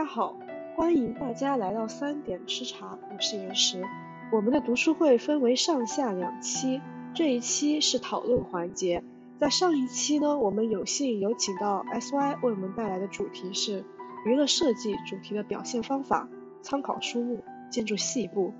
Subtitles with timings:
[0.00, 0.34] 大家好，
[0.76, 3.84] 欢迎大家来到三点吃茶，我是岩石。
[4.32, 6.80] 我们的读书会分为上下两期，
[7.12, 9.04] 这一期是讨论环节。
[9.38, 13.84] 在上一期呢，我们有幸有请到 SY 为我们带来的主题是
[14.24, 16.26] 娱乐设计主题的表现方法、
[16.62, 18.54] 参考书目、建筑细部。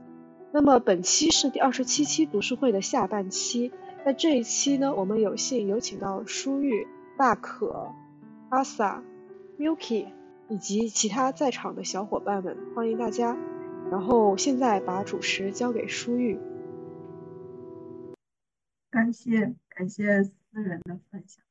[0.52, 3.72] 那么本期是第二十七期读书会的下半期，
[4.04, 7.92] 在这一期呢，我们有幸有请到舒玉、大可、
[8.50, 9.00] 阿 sa、
[9.58, 10.08] Milky
[10.50, 13.36] 以及其他在场的小伙伴们，欢迎大家。
[13.88, 16.36] 然后现在把主持交给舒玉。
[18.90, 21.44] 感谢感谢思源的分享。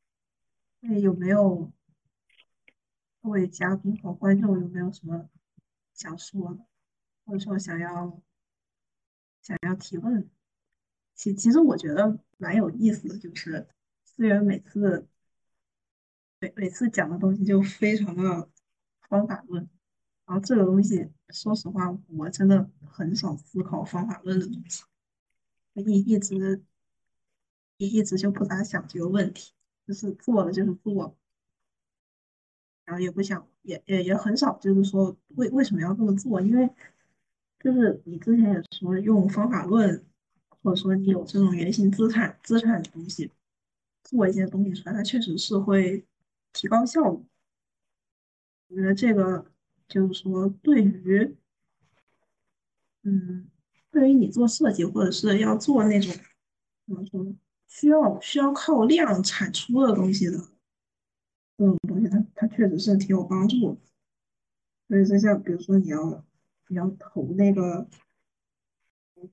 [0.81, 1.72] 那有没有
[3.22, 5.30] 各位嘉宾和观众有没有什么
[5.94, 6.66] 想说的，
[7.25, 8.22] 或者说想要
[9.41, 10.30] 想要提问？
[11.16, 13.66] 其其实我觉得蛮有意思的，就是
[14.03, 15.08] 思源每次
[16.41, 18.50] 每每次讲的东西就非常的
[19.10, 19.68] 方法论，
[20.26, 24.84] 然后这个东西说实话我真的很少思考方法论的东西，
[25.74, 26.64] 一一直。
[27.82, 29.54] 一一直就不咋想这个问题，
[29.88, 31.16] 就是做了就是做，
[32.84, 36.42] 然后也不想，也也也很少，就是说为为什么要这么做？
[36.42, 36.70] 因为
[37.62, 40.06] 就是你之前也说用方法论，
[40.62, 43.32] 或者说你有这种原型资产资产的东西，
[44.04, 46.06] 做一些东西出来，它确实是会
[46.52, 47.24] 提高效率。
[48.70, 49.45] 我觉得这个
[49.88, 51.36] 就是说对于，
[53.03, 53.50] 嗯，
[53.92, 56.14] 对于你做设计或者是要做那种
[56.88, 57.36] 怎么说？
[57.67, 60.38] 需要需要靠量产出的东西的
[61.58, 63.80] 这种东西，它它确实是挺有帮助的。
[64.88, 66.25] 所以说，像比如说你要
[66.67, 67.88] 你要投那个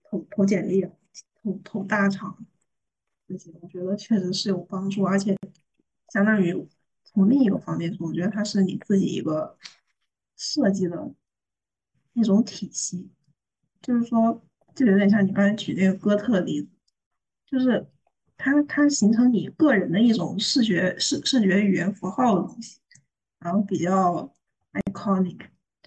[0.05, 0.83] 投投简历、
[1.43, 2.47] 投投大厂
[3.27, 5.37] 这些，我觉得确实是有帮助，而且
[6.13, 6.69] 相当于
[7.17, 9.57] 从另一个方面说，我觉得它是你自己一个
[10.37, 11.11] 设计的
[12.13, 13.11] 一种体系。
[13.81, 14.45] 就是说，
[14.75, 16.69] 就有点像你刚才举那个哥特例子，
[17.47, 17.87] 就是。
[18.39, 22.79] 它它形成你个人的一种视觉视视觉语言符号的东西，
[23.39, 24.31] 然后比较
[24.75, 25.39] iconic，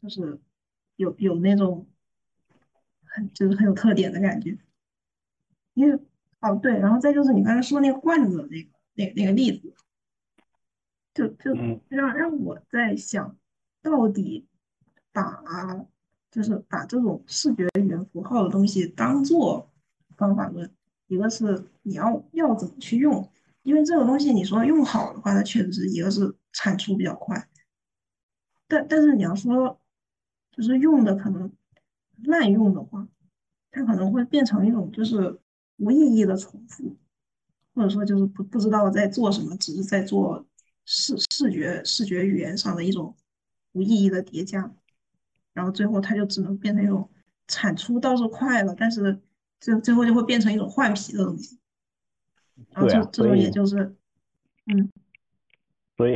[0.02, 0.42] 就是
[0.96, 1.88] 有有那种
[3.04, 4.58] 很就是很有特点的感觉。
[5.76, 6.00] 因为
[6.40, 9.72] 哦对，然后再就是你刚才说那个罐子那个那那个例子，
[11.19, 11.53] 就就
[11.90, 13.35] 让让我在想
[13.81, 14.47] 到底
[15.12, 15.44] 把
[16.31, 19.69] 就是把这种视觉语言符号的东西当做
[20.16, 20.72] 方法论。
[21.07, 23.30] 一个是你要要怎么去用，
[23.63, 27.50] 因为这个东西你说用好的话，它确实是一个是产出比较快，
[28.68, 29.80] 但但是你要说
[30.51, 31.51] 就是用的可能
[32.24, 33.07] 滥用的话，
[33.72, 35.40] 它可能会变成一种就是
[35.78, 36.96] 无意义的重复，
[37.74, 40.46] 或者说就是不不知道在做什么，只是在做
[40.90, 43.16] 视视觉视觉语言上的一种
[43.74, 44.74] 无意义的叠加，
[45.54, 47.08] 然后最后它就只能变成一种
[47.48, 49.22] 产出倒是快了，但是。
[49.62, 51.60] 最最后就会变成一种换皮的东西，
[52.72, 53.94] 然后这这种也就是，
[54.68, 54.90] 嗯，
[55.98, 56.16] 所以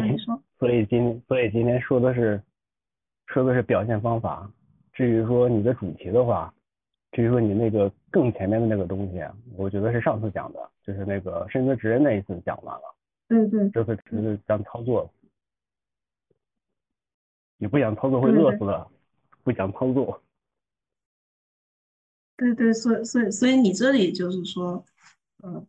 [0.58, 2.42] 所以今所以今天说的是
[3.26, 4.50] 说的是表现方法，
[4.94, 6.54] 至于说你的主题的话，
[7.12, 9.22] 至于说你那个更前面的那个东西，
[9.58, 12.93] 我觉得是上次讲的，就是那个深泽直人那一次讲完了，
[13.34, 15.12] 对对，这次只是讲操作，
[17.58, 18.88] 你不想操作会饿死的，
[19.44, 20.22] 不想操作。
[22.38, 24.86] 对对，所以所以所以你这里就是说，
[25.38, 25.66] 呃，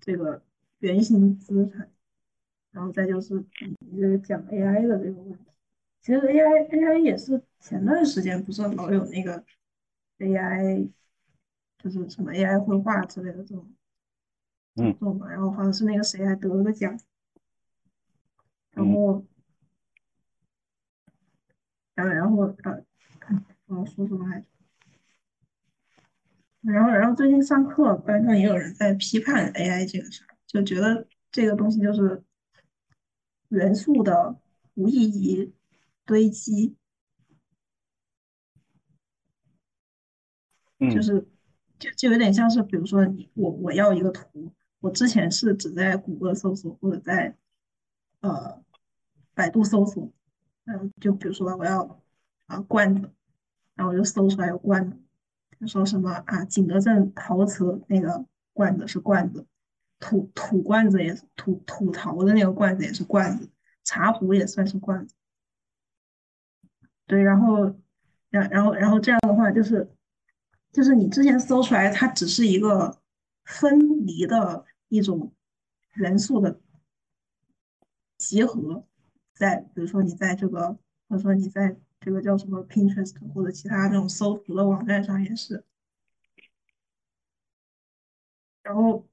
[0.00, 0.42] 这个
[0.80, 1.88] 原型资产，
[2.72, 3.34] 然后再就是
[3.78, 5.44] 你这个讲 AI 的这个问题。
[6.00, 9.44] 其实 AI AI 也是前段时间不是老有那个
[10.18, 10.90] AI，
[11.78, 13.72] 就是什么 AI 绘画之类的这种，
[14.78, 15.28] 嗯，这种嘛。
[15.28, 16.98] 然后好像是那个谁还得了个奖，
[18.72, 19.24] 然后，
[21.94, 22.84] 然后然后呃，
[23.66, 24.46] 我要说什么来着？
[26.60, 32.22] 然后，然后最近上课，班上也有人在批判 AI 这个事儿，就觉得这个东西就是
[33.48, 34.38] 元素的
[34.74, 35.54] 无意义
[36.04, 36.76] 堆积，
[40.78, 41.26] 就是
[41.78, 44.52] 就就有点像是，比如说你我我要一个图，
[44.88, 47.36] 我之前是只在谷歌搜索或者在
[48.20, 48.58] 呃
[49.34, 50.10] 百度搜索，
[50.64, 52.00] 嗯，就比如说我要
[52.46, 53.12] 啊罐子，
[53.74, 54.96] 然后我就搜出来有罐子。
[55.60, 56.42] 就说什么啊？
[56.46, 58.24] 景德镇陶瓷那个
[58.54, 59.44] 罐子是罐子，
[59.98, 63.50] 土土罐子也是土土陶的那个罐子也是罐子，
[63.84, 65.14] 茶壶也算是罐子。
[67.06, 67.74] 对，然后，
[68.30, 69.90] 然然后然后这样的话就是，
[70.72, 72.98] 就是你之前搜出来它只是一个
[73.44, 75.32] 分离的一种
[75.94, 76.60] 元素的
[78.16, 78.86] 集合，
[79.34, 85.64] 在比如说你在这个或者说你在这个叫什么 Pinterest 或者其他这种搜图的网站上也是。
[88.62, 89.08] 然后，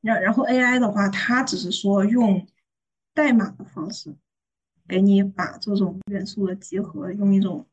[0.00, 2.46] 然然后 AI 的话，它只是说用
[3.14, 4.14] 代码的方式
[4.86, 7.66] 给你把这种元素的集合用一种，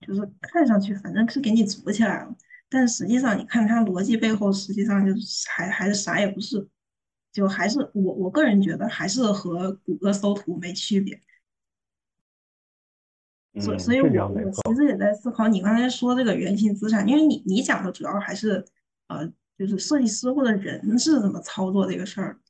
[0.00, 2.34] 就是看上去反正是给你组起来了，
[2.72, 6.66] 但实际上你看它逻辑背后，实际上就是还还是啥也不是，
[7.30, 11.20] 就还是我我个人觉得还是和谷歌搜图没区别。
[13.60, 18.64] 所所以，我我其实也在思考你刚才说这个原型资产，因为你你讲的主要还是
[19.08, 19.32] 呃。
[19.58, 22.40] 就是设计师或者人是怎么操作这个事儿，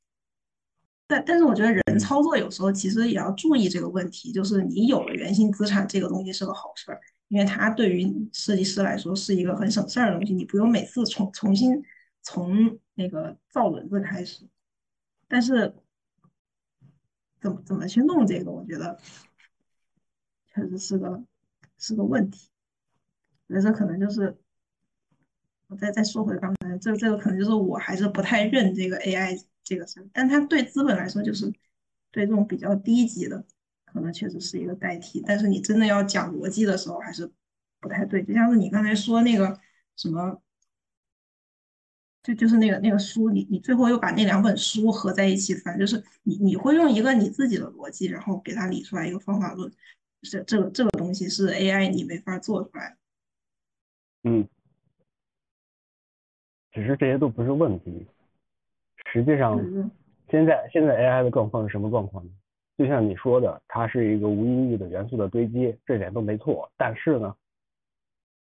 [1.06, 7.00] 但但是我觉得人操作有时候其实也要注意这个问题，就是你有了原型资产这个东西是个好事儿，
[7.32, 11.82] 因为它对于设计师来说是一个很省事儿的东西，你不用每次重重新
[12.20, 14.46] 从那个造轮子开始。
[15.26, 15.75] 但是
[17.40, 18.99] 怎么怎么去弄这个，我觉得
[20.55, 21.25] 确实是个
[21.79, 22.50] 是个问题，
[23.46, 24.37] 我觉得这可能就是
[25.69, 25.76] 我。
[25.76, 31.50] 再再说回刚才，这这个可能就是我还是不太认这个 AI 这个事儿，但它对资本来说，就是
[32.11, 33.43] 对这种比较低级的，
[33.93, 35.23] 可能确实是一个代替。
[35.27, 37.31] 但是你真的要讲逻辑的时候，还是
[37.81, 38.23] 不太对。
[38.23, 39.59] 就像是你刚才说那个
[39.97, 40.41] 什么，
[42.23, 49.71] 就就是那个那个书，你你最后又把那两本书合在一起翻，就是你你会用一个你自己的逻辑，然后给它理出来一个方法论，
[50.23, 52.97] 这这个这个东西是 AI 你没法做出来。
[54.25, 54.49] 嗯。
[56.75, 58.06] 只是这些都不是问题，
[59.12, 59.61] 实际上，
[60.31, 62.31] 现在现在 AI 的状况是什么状况呢？
[62.76, 66.70] 就像你说的，它是一个无意义的元素的堆积，这点都没错。
[66.76, 67.34] 但是呢，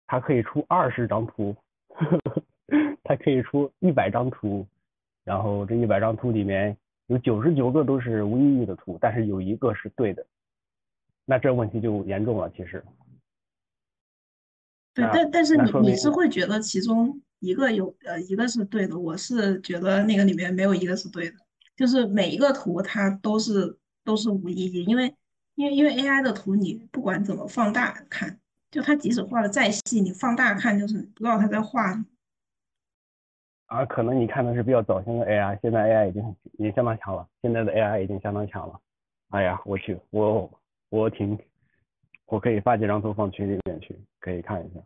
[0.06, 1.56] 它可以出二十张图，
[3.04, 4.66] 它可以出一百张图，
[5.24, 6.76] 然后这一百张图里面
[7.06, 10.26] 有九十九个都是无意义的图，但是有一个是对的，
[11.24, 12.50] 那这问题就严重了。
[12.50, 12.84] 其实，
[14.94, 17.20] 对，但但是你你是会觉得其中。
[17.42, 21.36] 一个有呃一个是对的，我是觉得那个里面没有一个是对的，
[21.74, 23.78] 就是每一个图它都是
[24.10, 25.14] 都是无意义，因为
[25.54, 32.04] 因为因为 AI 的图你不管怎么放大看，就它即使画的再细，你放大看就是不知道它在画什么。
[33.66, 38.80] 啊，可能你看的是比较早先的 AI，现在 AI 已经已经相当强了，现在的 AI 已经相当强了。
[39.28, 40.50] 哎呀，我去，我
[40.88, 41.38] 我挺，
[42.26, 44.80] 我可以发几张图放群里面去，可以看一下。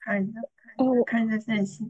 [0.00, 0.40] 看一下，
[0.76, 1.84] 看一下看一下信息。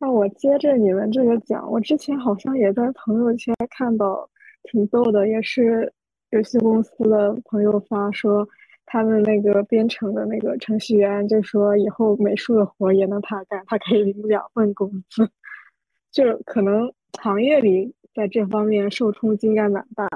[0.00, 4.28] 那我接着你们这个讲，我之前好像也在朋友圈看到
[4.62, 5.92] 挺逗的，也是
[6.30, 8.48] 游戏公司的朋友发说，
[8.86, 15.30] 他们那个编程的那个程序员就说以后美术的活也能他干，他可以领两份工资。
[16.10, 20.08] 就可能行业里在这方面受冲击应该蛮大，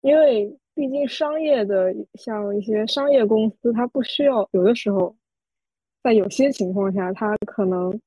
[0.00, 0.56] 因为。
[0.78, 5.16] 毕竟商业的像一些商业公司，它不需要有的时候，
[6.04, 8.00] 在有些情况下，他可能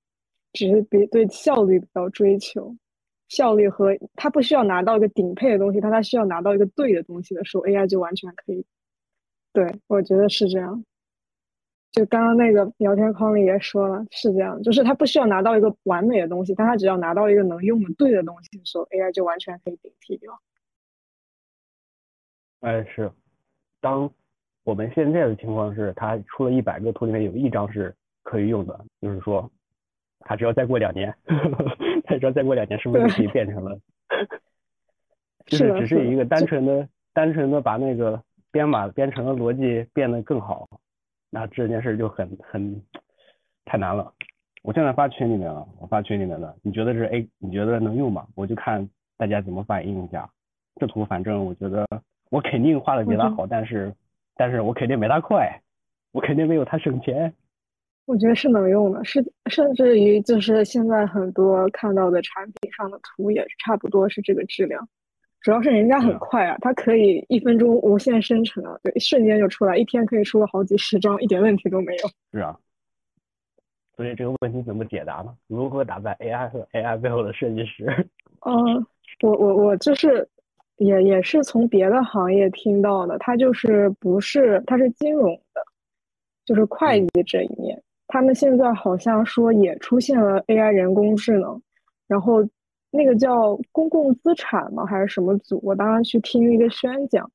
[0.54, 2.76] 只是比对效率比较追求，
[3.28, 8.66] 效率和它不需要拿到一个顶配的东西，但它需要拿到一个对的东西的时候，AI 就完全可以。
[9.54, 10.84] 对，我觉得是这样。
[11.92, 20.42] 就刚刚那个聊天框里也说了，是这样，就是它不需要拿到一个完美的东西，但它只要拿到一个能用的对的东西的时候，AI 就完全可以顶替掉。
[22.62, 23.12] 哎，是，
[23.82, 24.10] 当
[24.64, 27.94] 我们现在的情况是，它出了一百个图里面有一张是
[28.24, 29.52] 可以用的，就是说，
[30.22, 31.14] 它只要再过两年，
[32.06, 33.78] 他只要再过两年，是不是就可以变成了？
[35.46, 40.68] 就是只是一个单纯的、单纯的把那个编码编程的逻辑变得更好，
[41.30, 42.82] 那这件事就很很
[43.66, 44.14] 太难了。
[44.64, 47.28] 我现在发群里面了，我发群里面了，你觉得是 A？
[47.40, 48.28] 你觉得能用吗？
[48.36, 48.88] 我就看
[49.18, 50.30] 大家怎么反应一下。
[50.80, 51.86] 这图反正我觉得。
[52.30, 53.94] 我肯定画的比他好，但是，
[54.38, 55.62] 但是我肯定没他快，
[56.14, 57.34] 我肯定没有他省钱。
[58.12, 64.86] 我觉得是能用的，是甚至于就是现在很多看到的产品上的图也差不多是这个质量，
[65.40, 72.10] 主要是人家很快啊，它可以一分钟无限生成啊，对，瞬间就出来，一天可以出个好几十张，一点问题都没有。
[72.34, 72.60] 是啊，
[73.96, 75.34] 所以这个问题怎么解答呢？
[75.48, 77.86] 如何打败 AI 和 AI 背后的设计师？
[78.46, 78.86] 嗯，
[79.22, 80.28] 我我我就是。
[80.78, 85.62] 也也是从别的行业听到的，他就是不是他是金融的，
[86.44, 87.80] 就是会计这一面。
[88.12, 91.60] 他们现在好像说也出现了 AI 人工智能，
[92.08, 92.46] 然后
[92.92, 95.60] 那个叫公共资产吗还是什么组？
[95.64, 97.30] 我当时去听一个宣讲，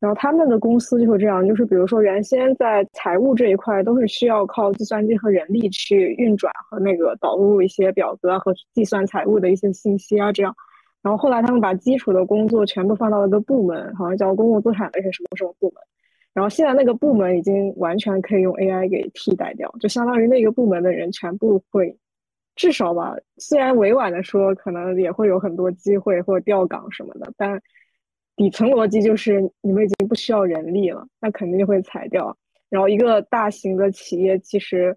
[0.00, 10.54] 然后他们的公司就是这样，就是比如说原先在财务这一块都是需要靠计算机和人力去运转和那个导入一些表格和计算财务的一些信息啊，这样。
[11.02, 15.82] 然后后来他们把基础的工作全部放到了一个部门，好像叫公共资产的是什么什么部门。
[16.34, 21.94] 然后现在那个部门已经完全可以用 AI 给替代掉，就相当于那个部门的人全部会，
[22.56, 27.60] 至少吧，虽然委婉的说可能也会有很多机会或调岗什么的，但
[28.34, 32.34] 底层逻辑就是你们已经不需要人力了，那肯定会裁掉。
[32.70, 34.96] 然后一个大型的企业其实，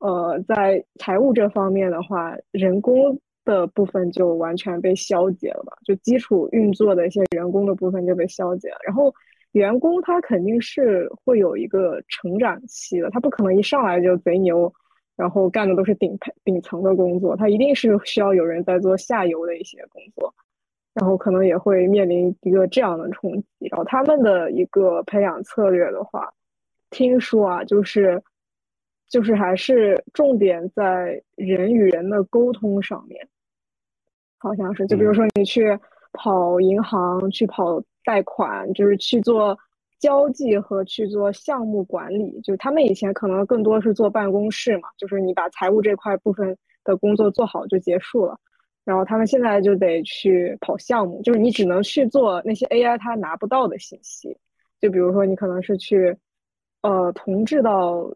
[0.00, 9.14] 呃，在财务这方面的话，人工的部分就完全被消解了吧，就基础运作的一些人工的部分就被消解了，然后。
[9.56, 14.70] 员工他肯定是会有一个成长期的，他不可能一上来就贼牛，
[15.16, 20.34] 然后干的都是顶配顶层的工作，他一定是需要有人在做下游的一些工作，
[20.92, 23.66] 然后可能也会面临一个这样的冲击。
[23.70, 26.30] 然后他们的一个培养策略的话，
[26.90, 28.22] 听说啊，就是
[29.08, 33.26] 就是还是重点在人与人的沟通上面，
[34.36, 35.78] 好像是，就比如说你去
[36.12, 37.82] 跑银行，去跑。
[38.06, 39.58] 贷款就是去做
[39.98, 48.38] 交际和去做项目管理，就他们以前可能更多是做办公室嘛，就是你把财务这块部分的工作做好就结束了。
[48.84, 54.38] 然后他们现在就得去跑项目，就是你只能去做那些 AI 它拿不到的信息，
[54.80, 56.16] 就比如说你可能是去
[56.82, 58.08] 呃同质到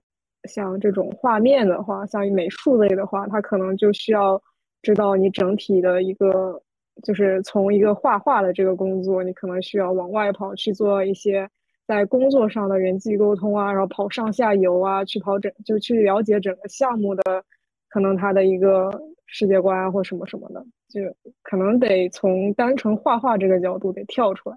[0.45, 4.41] 像这种画面的话，像美术类的话，它可能就需要
[4.83, 6.63] 知道你整体的一个。
[7.03, 11.49] 就是从一个画画的这个工作，你可能需要往外跑去做一些
[11.87, 17.45] 在工作上的人际沟通啊，然后跑上下游啊，去跑整就去了解整个项目的
[17.89, 18.91] 可能他的一个
[19.27, 21.01] 世界观啊或什么什么的，就
[21.43, 24.57] 可能得从单纯画画这个角度得跳出来，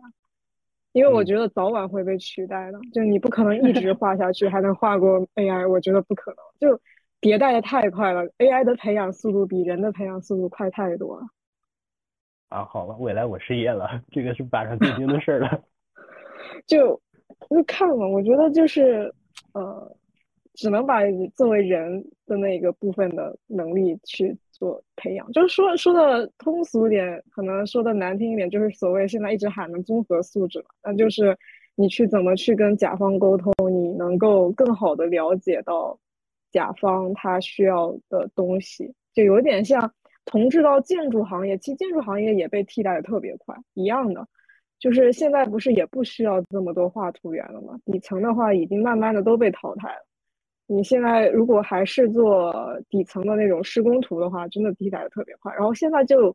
[0.91, 6.79] 因为我觉得早晚会被取代的，就你不可能一直 画下去还能画过 AI，我觉得不可能，就
[7.21, 11.23] 迭代的太快了，AI 的培养速度比人的培养速度快太多了。
[12.53, 15.59] 啊，好了，未来我失业了，这个是板上钉钉的事儿了。
[16.67, 17.01] 就
[17.49, 19.11] 就看嘛，我觉得就是，
[19.53, 19.91] 呃，
[20.53, 20.99] 只能把
[21.33, 25.31] 作为人的那个部分的能力去做培养。
[25.31, 30.65] 就是说说的通俗点，可能说的难听一点，就是所谓现在一直喊的综合素质嘛。
[30.83, 31.35] 那就是
[31.73, 35.97] 你去怎么去跟甲方沟通，你能够更好的了解到
[36.51, 39.91] 甲方他需要的东西，就有点像。
[40.25, 44.25] 同质到建筑行业，其实建筑行业也被替代的特别快，一样的，
[44.79, 47.77] 就是现在不是也不需要这么多画图员了吗？
[47.85, 50.05] 底层的话已经慢慢的都被淘汰了。
[50.65, 52.53] 你现在如果还是做
[52.89, 55.53] 底层的那种施工图的话，真的替代的特别快。
[55.53, 56.33] 然后现在就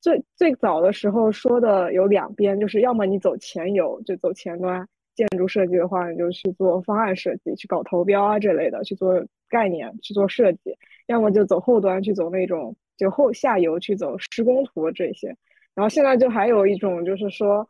[0.00, 10.72] 最最早的时候说的有两边，就是要么你走前游，就走前端建筑设计的话，你就去做方案设计，去搞投标啊这类的，去做概念，去做设计；
[11.06, 12.76] 要么就走后端，去走那种。
[12.96, 15.28] 就后下游去走施工图这些，
[15.74, 17.68] 然后现在就还有一种就是说，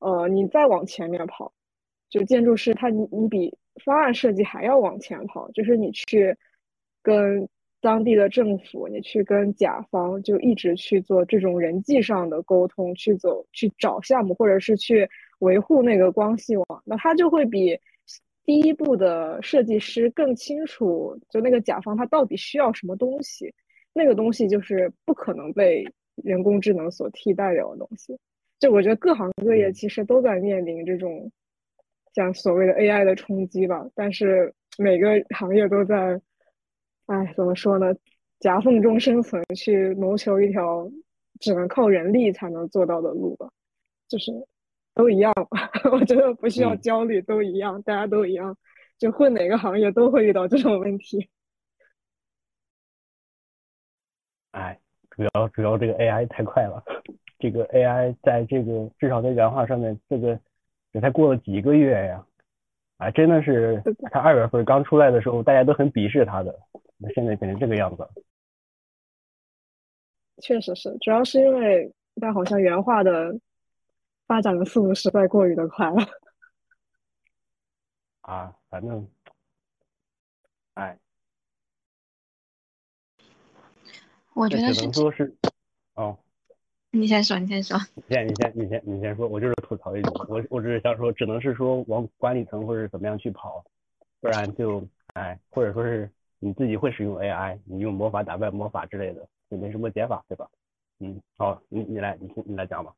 [0.00, 1.52] 呃，你再往前面跑，
[2.10, 6.36] 就建筑师他你你比方案设计还要往前跑，就是你去
[7.02, 7.48] 跟
[7.80, 17.78] 当地的政府，你去跟甲方就一直去做这种人际上的沟通，去走去找项目或者是去维护那个光系网，那他就会比
[18.44, 23.54] 第一步的设计师更清楚，就那个甲方他到底需要什么东西。
[23.94, 25.86] 那个东西就是不可能被
[26.16, 28.18] 人工智能所替代掉的东西。
[28.58, 31.30] 就我觉得各行各业其实都在面临这种
[32.14, 36.20] 像所谓的 AI 的冲击吧，但是每个行业都在，
[37.06, 37.94] 哎，怎么说呢？
[38.40, 40.90] 夹缝中生存，去谋求一条
[41.40, 43.48] 只能靠人力才能做到的路吧。
[44.08, 44.32] 就是
[44.94, 45.32] 都一样，
[45.90, 48.56] 我觉得不需要焦虑，都一样，大家都一样，
[48.98, 51.28] 就混哪个行业都会遇到这种问题。
[54.54, 54.78] 哎，
[55.10, 56.80] 主要主要这个 AI 太快了，
[57.40, 60.38] 这个 AI 在这个至少在原画上面，这个
[60.92, 62.24] 也才过了几个月呀，
[62.98, 63.82] 啊，真的是，
[64.12, 66.56] 他二月份刚出来的时候，大家都很鄙视他的，
[66.98, 68.08] 那现在变成这个样子。
[70.40, 73.36] 确实是，主要是因为但好像原画的
[74.28, 75.96] 发展的速度实在过于的快了。
[78.20, 79.08] 啊，反正，
[80.74, 80.96] 哎。
[84.34, 85.32] 我觉得只能说是，
[85.94, 86.18] 哦，
[86.90, 87.78] 你先说，你先说。
[87.94, 89.28] 你先，你先，你先，你先说。
[89.28, 93.64] 我就是吐槽一句，我我只是想说，只能是说往管理层或者怎么样去跑，
[94.20, 96.10] 不然就哎，或者说是
[96.40, 100.48] 你自己会使用 AI，你用魔法打败魔法之类的，也没什么解法，对吧？
[100.98, 102.92] 嗯，好，你你来，你你来讲吧。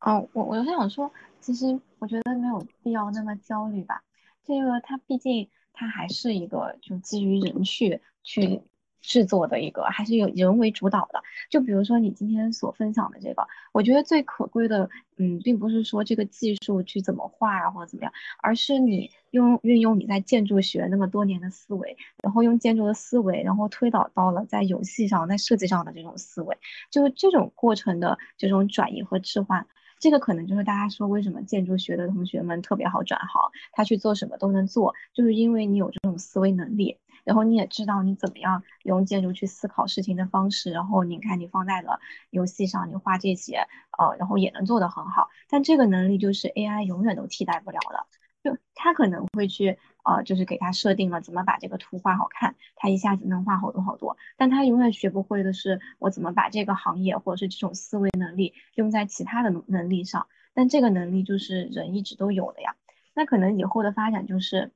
[0.00, 4.02] 哦，我我就想说，其实我觉得没有必要那么焦虑吧。
[4.44, 8.62] 这个它毕竟它还是一个就基于人去去。
[9.00, 11.22] 制作的一个，还是有人为主导的。
[11.50, 26.56] 就比如说你今天所分享的这个，我觉得最可贵的，嗯，并不是说这个技术去怎么画啊或者怎么样，而是你用运用你在建筑学那么多年的思维，然后用建筑的思维，然后推导到了在游戏上、在设计上的这种思维，
[26.90, 29.66] 就是这种过程的这种转移和置换。
[29.98, 36.96] 这个可能就是大家说为什么建筑学的同学们特别好转行，他去做什么都能做，就是因为你有这种思维能力，
[37.30, 45.28] 然后你也知道你怎么样用建筑去思考事情的方式，然后你看你放在了游戏上，你画这些，呃，然后也能做得很好。
[45.48, 48.06] 但这个能力就是 AI 永远都替代不了的，
[48.42, 49.78] 就他可能会去。
[50.02, 60.26] 呃，就是给他设定了怎么把这个图画好看，他一下子能画好多好多，但他永远学不会的是我怎么把这个行业或者是这种思维能力用在其他的能力上。
[60.54, 62.76] 但这个能力就是人一直都有的呀。
[63.12, 64.72] 那可能以后的发展就是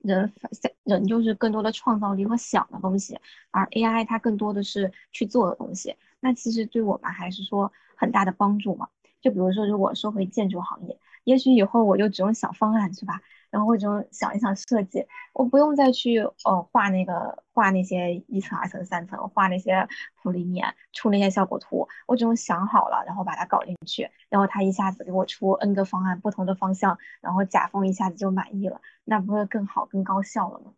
[0.00, 0.32] 人
[0.84, 3.18] 人就是更多的创造力和想的东西，
[3.50, 5.96] 而 AI 它更多的是去做的东西。
[6.20, 8.88] 那其实对我们还是说很大的帮助嘛。
[9.20, 13.20] 就比如说，如果说回建筑行业，也许以后我就只用想方案，是吧？
[13.50, 19.88] 然后我就想一想设计，我不用再去呃画那个画那些一层、二层、三层，画那些
[20.22, 30.72] 铺立面，出那些效果图，我只用想好了，然后把它搞进去，然后他一下子给我出 N 个方案，不同的方向，然后甲方一下子就满意了，那不是更好、更高效了吗？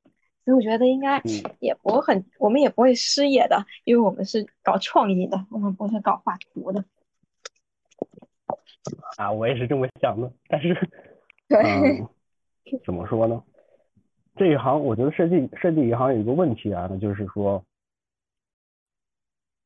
[0.45, 1.21] 所以我觉得应该
[1.59, 6.85] 也不会很，我们也不会失业的，因为我们是搞创意的，我们不是搞画图的。
[9.17, 10.75] 啊，我也是这么想的，但是，
[11.47, 12.07] 对。
[12.85, 13.43] 怎么说呢？
[14.37, 17.63] 这一行我觉得设计设计一行有一个问题啊，那就是说，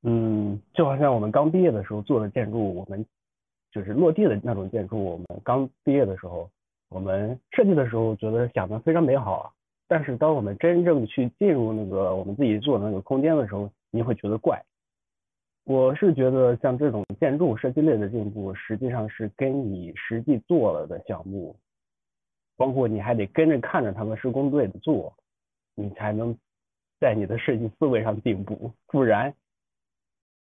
[0.02, 3.04] 嗯，就好像我们刚毕业的时候做的建筑，我们
[3.70, 6.50] 就是落地的那种建筑，我们刚毕业的时候，
[6.88, 9.50] 我们设计的时候觉得想的非常美好啊，
[9.86, 14.60] 但是当我们真正去进入那个我们自己做的那个空间的时候，你会觉得怪。
[15.64, 21.54] 我是觉得像这种建筑设计类的进步，实际上是跟你实际做了的项目。
[22.56, 25.14] 包括你还得跟着看着他们施工队的做，
[25.74, 26.36] 你才能
[27.00, 29.34] 在你的设计思维上进步，不然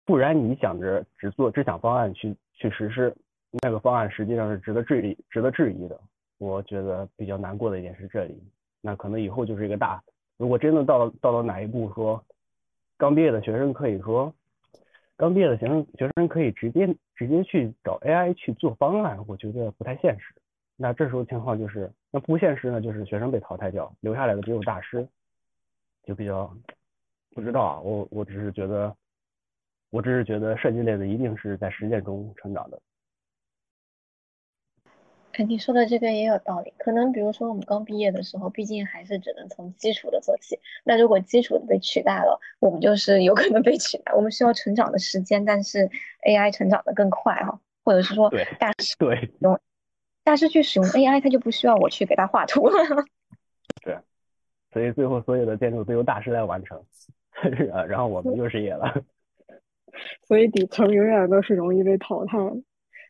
[0.06, 3.16] 不然你想着只做只想方案去去实施，
[3.64, 6.00] 那个方案实际上是值得质疑值得质疑的。
[6.38, 8.42] 我觉得比较难过的一点是这里，
[8.80, 10.04] 那可能以后就是一个大，
[10.38, 12.24] 如果真的到了到了哪一步说，
[12.96, 14.32] 刚毕业的学生可以说，
[15.16, 20.36] 刚毕业的学生学生可以直接直接去找 AI 去做方案，我觉得不太现实。
[20.80, 25.08] 那这时候情况就是，那不现实呢，就是学生被淘汰掉，留下来的只有大师，
[26.04, 26.56] 就比较
[27.34, 27.80] 不知道啊。
[27.80, 28.96] 我我只是觉得，
[29.90, 32.80] 我只是觉得设计类的一定是在实践中成长的。
[35.34, 36.72] 哎，你说的这个也有道理。
[36.78, 40.60] 可能比如说我们刚毕业的时候，毕竟还是只能从基础的做起。
[40.84, 44.13] 那如果基础的被取代了，我们就是有可能被取代。
[44.13, 45.90] 我们需要成长的时间，但是
[46.28, 49.32] AI 成长的更快哈，或者是说大师对。
[50.28, 52.76] 大师去使用 AI，他就不需要我去给他画图了。
[53.82, 53.98] 对，
[54.74, 56.84] 所以最后所有的建筑都由大师来完成，
[57.88, 58.94] 然后我们就失业了。
[60.28, 62.38] 所以底层永远都是容易被淘汰。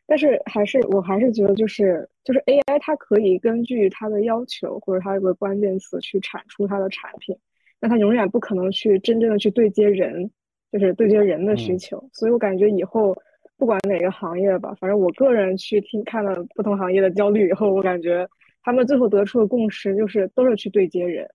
[0.06, 7.36] 但是还是，我还是觉得，就是就是 AI，它可以根据它的要求或者它有个关键词去产出它的产品，
[7.80, 10.30] 但它永远不可能去真正的去对接人，
[10.70, 12.08] 就是对接人的需求。
[12.12, 13.20] 所以我感觉以后。
[13.58, 18.26] 不管哪个行业吧，反正我个人去听看了不同行业的焦虑以后，我感觉
[18.62, 21.28] 他们最后得出的共识就是都是去对接人，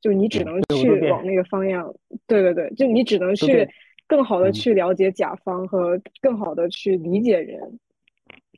[0.00, 1.92] 就你只能去往那个方向，
[2.26, 3.66] 对对对，就你只能去
[4.06, 7.58] 更好的去了解甲方和更好的去理解人，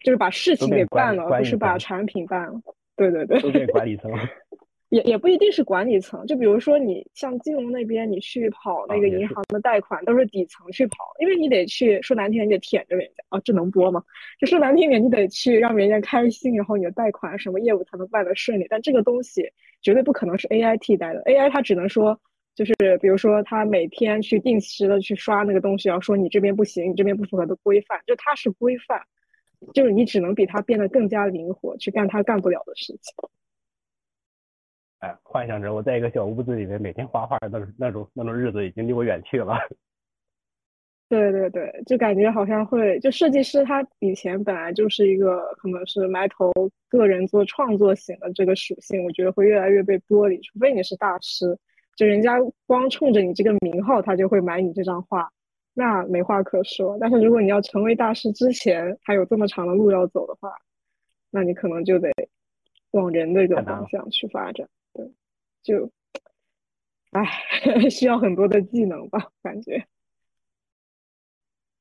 [0.03, 2.61] 就是把事情给办了，而不是把产品办了，
[2.97, 4.11] 对对对，都给管理层。
[4.92, 14.05] 也也不一定是管理层，就比如说你像金融那边，你去跑那个银行的贷款，都是底层去跑，因为你得去说难听点，你得舔着人家啊，这能播吗？
[14.38, 18.66] 就说难听点，你得去让人家开心，然后你的贷款什么业务才能办得顺利。
[18.68, 19.50] 但这个东西
[19.81, 22.20] 绝对不可能是 AI 替代的，AI 它只能说，
[22.55, 29.00] 就是比如说它每天去定时的去刷那个东西，要说你这边不行，你这边不符合的规范，就它是规范，
[29.72, 33.14] 就是你只能比它变得更加灵活，去干它干不了的事情。
[35.03, 39.59] 哎，幻想着我在一个小屋子里面每天画画，那那种那种日子已经离我远去了。
[41.11, 46.53] 对对对，就感觉好像会，就设计师他以前本来就是一个可能是埋头
[46.88, 50.41] 个人做创作型的这个属性，我觉得会越来越被剥离。
[50.41, 51.59] 除非你是大师，
[51.97, 55.29] 就人家光冲着你这个名号，他就会买你这张画，
[55.75, 56.97] 那没话可说。
[57.01, 60.55] 但是如果你要成为大师之前还有这么长的路要走的话，
[61.29, 62.09] 那你可能就得
[62.93, 64.67] 往人的这个方向去发展。
[64.92, 65.12] 对，
[65.62, 65.90] 就
[67.11, 67.24] 唉，
[67.90, 69.87] 需要很多的技能吧，感觉。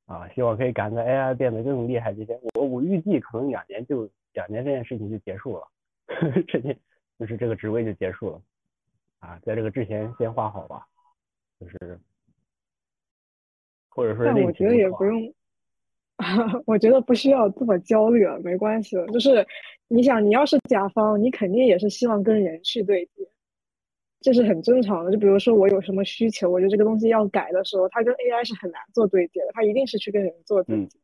[0.06, 2.38] 啊，希望可以赶在 AI 变得更厉害之前。
[2.56, 5.68] 我我预计可能两年就两年这件事情就结束了，
[6.48, 6.78] 这件
[7.18, 8.42] 就是这个职位就结束了。
[9.20, 10.86] 啊，在这个之前先画好吧，
[11.60, 12.00] 就是
[13.88, 14.26] 或者说。
[14.26, 15.34] 但我觉得也不用，
[16.66, 19.08] 我觉得不需要这么焦虑了，没关系的。
[19.08, 19.46] 就是
[19.88, 23.28] 你想，你要是甲方，你肯定也是希望跟人去对接。
[24.22, 31.00] 这是很正常的，就比如说我有什么需求，我觉得这个东西要改的时候，它跟 AI 是很难做对接的，它一定是去跟人做对接。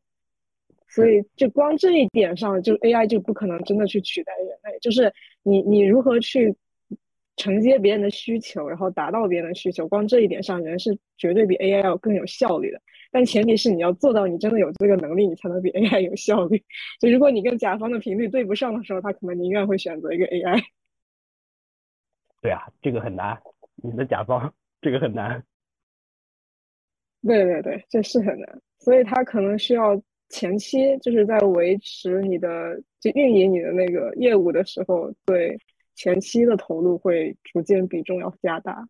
[0.86, 4.78] 所以就光这一点上，就 AI 就不可能真的去取代人类。
[4.80, 6.54] 就是你你如何去
[7.36, 12.80] 承接别人的需求，然后达到别人的需求，光这一点上，人是绝对比 AI 要更有效率的。
[13.10, 16.62] 但前提是你要做到你真的有这个能力，你才能比 AI 有效率。
[17.00, 20.62] 就如果你跟甲方的频率对不上的时候，他可能宁愿会选择一个 AI。
[22.40, 23.36] 对啊，这个很难，
[23.76, 25.42] 你的甲方这个很难。
[27.26, 35.58] 对对对，这是很难，所以他可能需要前期就是在维持你的就运营你的那个业务的时候，对
[35.96, 38.88] 前期的投入会逐渐比重要加大。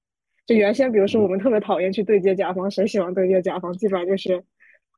[0.49, 3.71] 就原先比如说我们特别讨厌去对接甲方，谁喜欢对接甲方？
[3.75, 4.43] 基本上就是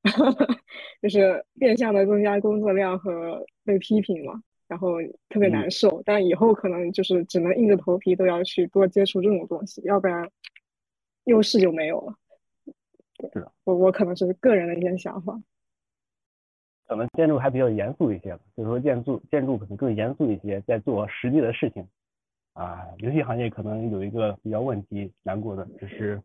[1.02, 4.40] 就是变相的增加工作量和被批评嘛。
[4.68, 4.92] 然后
[5.28, 10.30] 特别难受，但以后可能就是只能硬着头皮都要去多接触这种东西，要不然
[11.24, 12.14] 优势就没有了。
[13.32, 15.36] 是的，我我可能是个人的一些想法。
[16.86, 21.84] 可能建筑还比较严肃一些吧，就是说建筑建筑可能更严肃一些，在做实际的事情。
[22.60, 26.22] 啊，游戏行业可能有一个比较问题难过的，就是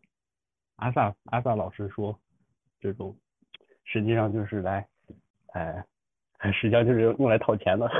[0.76, 2.14] 阿萨阿萨老师说，
[2.78, 3.16] 这种
[3.84, 4.86] 实际上就是来，
[5.54, 5.82] 哎，
[6.52, 7.90] 实际上就是用来套钱的。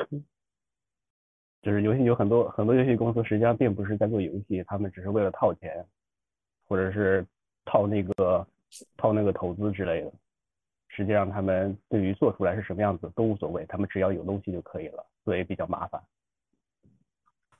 [1.62, 5.82] 就是游戏有很多很多游戏公司，实际上并不是在做游戏，他们只是为了套钱，
[6.68, 7.26] 或者是
[7.64, 8.46] 套那个
[8.98, 10.12] 套那个投资之类的。
[10.88, 15.98] 实际上他们对于做出来是什么样子都无所谓，他们只要有东西就可以了，所以比较麻烦。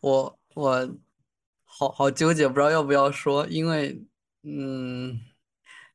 [0.03, 0.97] 我我
[1.65, 4.03] 好好纠结，不知道要不要说，因为
[4.43, 5.21] 嗯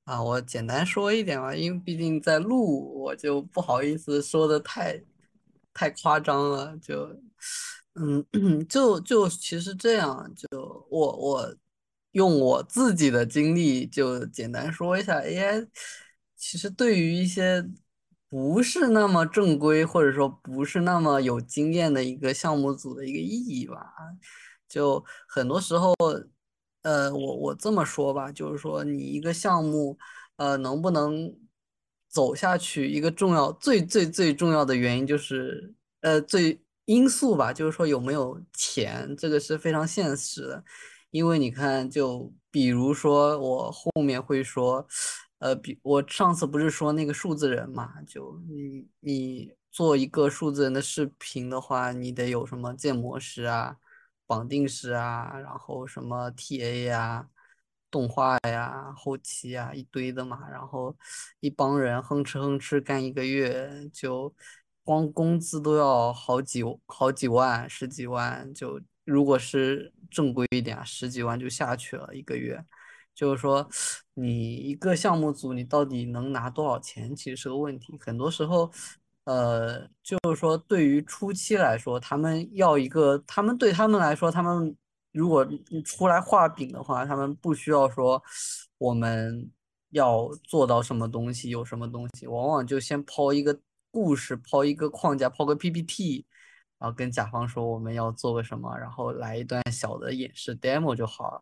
[0.03, 5.03] 啊，我简单说一点吧，因为毕竟在录，我就不好意思说的太
[5.73, 7.19] 太夸张了，就。
[7.95, 8.25] 嗯，
[8.69, 10.47] 就就其实这样，就
[10.89, 11.55] 我我
[12.13, 15.67] 用我自己的经历就简单说一下，AI
[16.37, 17.67] 其实对于一些
[18.29, 23.93] 不是那么正规或者说不是那么有经验的一个项目组的一个意义吧，
[24.71, 25.93] 就很多时候，
[26.81, 29.97] 呃，我我这么说吧，就是说你一个项目，
[30.37, 31.31] 呃，能不能
[32.09, 36.59] 走下去，一个重要最最最重要的原因就是，呃，最。
[36.85, 40.63] 因素吧，就是说有没有钱，这个是非常现实的。
[41.11, 44.85] 因为你看，就比如说我后面会说，
[45.37, 53.77] 呃，比我上次不是说那个数字人嘛，就你你做一个数字人的视频的话，你得有什么建模师啊、
[54.31, 57.27] 绑定师啊，然后什么 TA 呀、
[57.89, 60.95] 动画呀、后期啊一堆的嘛，然后
[61.41, 64.33] 一帮人哼哧哼哧干一个月就。
[64.83, 72.65] 光工资都要好几好几万、十几万，就如果是正规一点，十几万就下去了一个月。
[73.13, 73.69] 就是说，
[74.15, 77.95] 你一个项目组，你到底能拿多少钱，其实是个问题。
[77.99, 78.71] 很多时候，
[79.31, 84.75] 呃，就是说，对于初期来说，他们要一个，他们对他们来说，他们
[85.11, 85.47] 如果
[85.85, 88.21] 出来画饼的话，他们不需要说
[88.77, 89.49] 我们
[89.91, 93.59] 要做到什么东西，有什么东西，往往就先抛一个。
[93.93, 96.25] 故事抛一个框架，抛个 PPT，
[96.79, 101.41] 然后跟甲方说我们要做个什么，然后来一段小的演示 demo 就好了。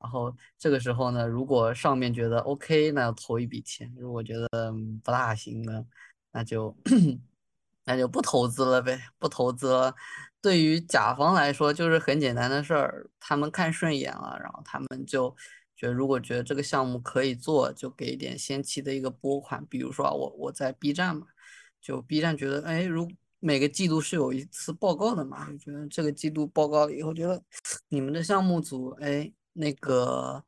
[0.00, 4.48] 然后这个时候呢，如果上面觉得 OK，那要投一笔钱；如果觉得
[5.04, 5.84] 不大行呢，
[6.36, 6.76] 那就
[7.84, 9.94] 那就不投资了呗，不投资了。
[10.42, 15.34] 对于甲方来说就是很简单的事儿，他们看顺眼了，然后他们就
[15.74, 19.64] 觉得如果觉得这个项目可以做，就给一点先期的一个拨款。
[19.64, 21.26] 比如说我我在 B 站嘛。
[21.80, 27.40] 就 B 站觉得，哎，如每个季度是有一次报告的嘛，就觉得这个季度报告以后，觉得
[27.88, 30.44] 你们的项目组，哎，那个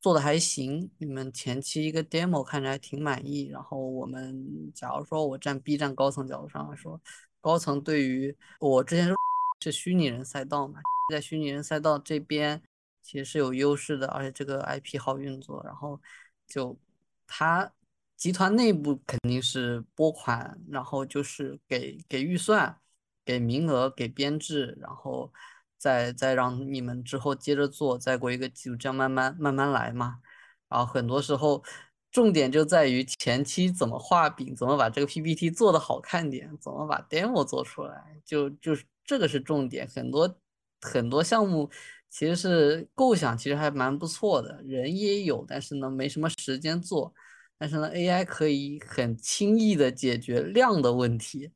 [0.00, 3.46] 做的还行，你们前期一个 demo 看着还挺满意。
[3.46, 7.00] 然后我们，假如说我站 B 站高层角度上来说，
[7.40, 9.14] 高层对于我之前
[9.60, 10.80] 是虚拟人赛道嘛，
[11.12, 12.62] 在虚拟人赛道这边
[13.02, 16.00] 其实是有优势的，而且这个 IP 好运作，然后
[16.46, 16.78] 就
[17.26, 17.72] 他。
[18.18, 22.76] 集团内部肯定是拨款，然后就是给给预算、
[23.24, 25.32] 给名额、给编制，然后
[25.78, 30.20] 再再让你们之后接着做，再过一个季度，这样慢慢慢慢来嘛。
[30.68, 31.62] 然后很多时候，
[32.10, 39.88] 重点就在于前期怎么画饼，怎么把这个 PPT 做的好看点，怎么把 demo 做出来，就就是这个是重点。
[39.88, 40.36] 很多
[40.80, 41.70] 很多项目
[42.10, 47.14] 其实是构想，其实还蛮不错的，人也有，但是呢没什么时间做。
[47.58, 51.50] 但是呢，AI 可以很轻易的解决量的问题。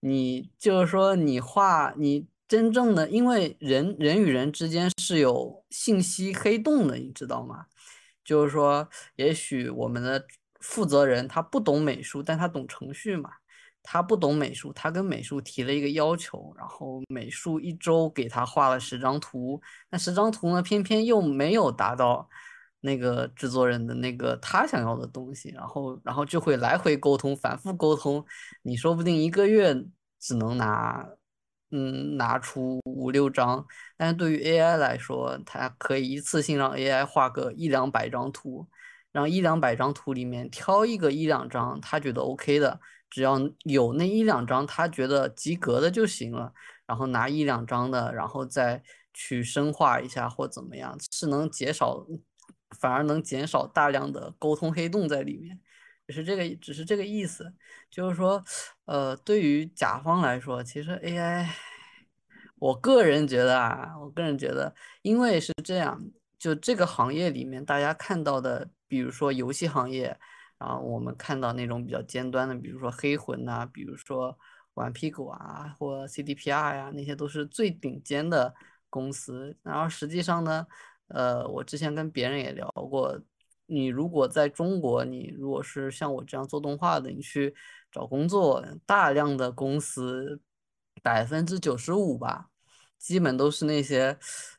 [0.00, 7.64] 你就是说你画你真正的，因为人人与人之间是有信息黑洞的，你知道吗？
[8.22, 8.86] 就是说，
[9.16, 10.22] 也许我们的
[10.60, 13.30] 负责人他不懂美术，但他懂程序嘛。
[13.82, 22.28] 他不懂美术，他跟美术提了一个要求，然后美术一周给他画了十张图，那十张图呢，偏偏又没有达到
[22.82, 28.22] 那个制作人的那个他想要的东西，然后然后就会来回沟通，反复沟通，
[28.60, 29.74] 你说不定一个月
[30.20, 31.08] 只能拿。
[31.74, 38.68] 嗯，拿出五六张，但是对于 AI 来说，它可以一次性让 AI 画个一两百张图，
[39.10, 46.52] 让一两百张图里面挑一个一两张他觉得 OK 的，只要有那一两张他觉得及格的就行了，
[46.86, 48.82] 然后拿一两张的，然后再
[49.14, 52.06] 去深化一下或怎么样，是能减少，
[52.78, 55.58] 反而能减少大量的沟通黑洞在里面。
[56.06, 57.54] 只是这个，只是这个意思，
[57.90, 58.42] 就是说，
[58.86, 61.48] 呃，对于甲方来说，其实 AI，
[62.58, 66.02] 我个人觉得啊，我个人觉得，因为是这样，
[66.38, 70.18] 就这个行业里面，大家看到的，比如说游戏行业，
[70.58, 74.36] 然后我们看到那种比较尖端的，比如说黑魂呐，比如说
[74.74, 78.52] 顽皮狗啊，或 CDPR 呀，那些都是最顶尖的
[78.90, 79.56] 公司。
[79.62, 80.66] 然后实际上呢，
[81.08, 83.18] 呃，我之前跟别人也聊过。
[83.72, 87.54] 你如果在中国，你如果是像我这样做动画的，你去
[87.90, 90.40] 找工作，大量的公司，
[91.02, 92.50] 百分之九十五吧，
[92.98, 94.18] 基本都是那些，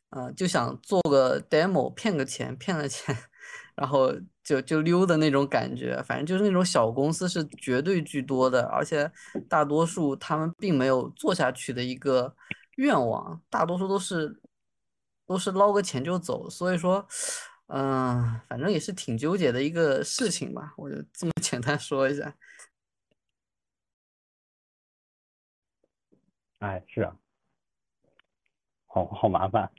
[0.10, 3.16] 呃，就想做个 demo 骗个钱，骗了钱，
[3.76, 4.12] 然后
[4.44, 6.02] 就就溜的那种感觉。
[6.02, 9.12] 反正就是那种小公司是绝对居多的，而且
[9.48, 12.36] 大多数他们并没有做下去的一个
[12.78, 14.42] 愿望，大多数都是
[15.28, 16.50] 都是捞个钱就走。
[16.50, 17.08] 所以说。
[17.68, 22.36] 嗯，反正也是挺纠结的一个事情吧，我就这么 简单说一下。
[26.60, 27.18] 哎，是啊，
[28.88, 29.70] 好好麻烦，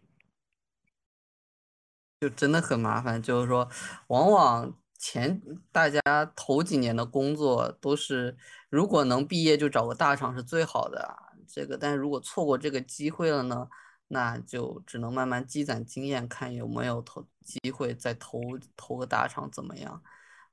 [2.21, 3.23] 就真的很麻烦。
[3.23, 3.69] 就是说，
[4.09, 5.41] 往往前
[5.73, 6.01] 大家
[6.37, 8.37] 头几年的工作都是，
[8.71, 11.17] 如果能毕业就找个大厂是最好的。
[11.47, 13.69] 这个，但是如果错过这个机会了呢？
[14.09, 18.41] 那就只能慢慢积攒经验，看有没有投机会再投
[18.77, 20.03] 投个大厂怎么样？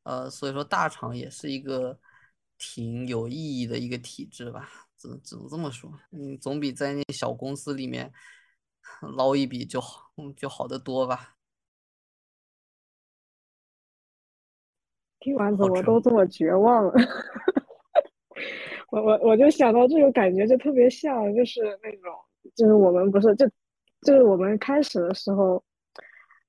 [0.04, 2.00] 呃，所以说大厂也是一个
[2.58, 5.92] 挺有意义的一个体制吧，只只能这么说。
[6.12, 8.12] 嗯，总比在那小公司里面
[9.16, 11.36] 捞一笔就好，嗯，就好得多吧。
[15.20, 16.94] 听完怎么都这么绝望了？
[18.90, 22.12] 我我我就想到这个感觉，就特别像，就是那种。
[22.56, 23.48] 就是我们不是就
[24.02, 25.64] 就是我们开始的时候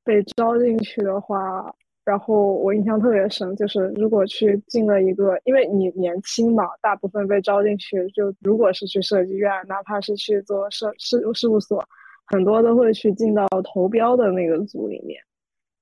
[0.04, 1.74] 被招进去的话，
[2.04, 11.84] 然后我印象特别深，就是如果去进了一个，因为你年轻嘛，大部分被招进去就如果是去设计院，哪怕是去做设事事务所，
[12.26, 15.20] 很多都会去进到投标的那个组里面，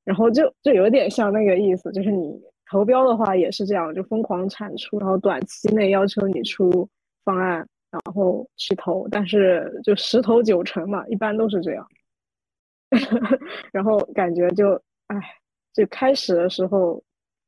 [0.05, 2.39] 然后就就有点像那个意思，就是你
[2.71, 6.89] 投标的话也是这样，就疯狂产出，然后短期内要求你出
[7.25, 7.67] 方案。
[7.91, 11.85] 然后去投，但是就十投九成嘛，一般都是这样。
[13.73, 15.17] 然后感觉就，哎，
[15.73, 17.03] 就开始的时候，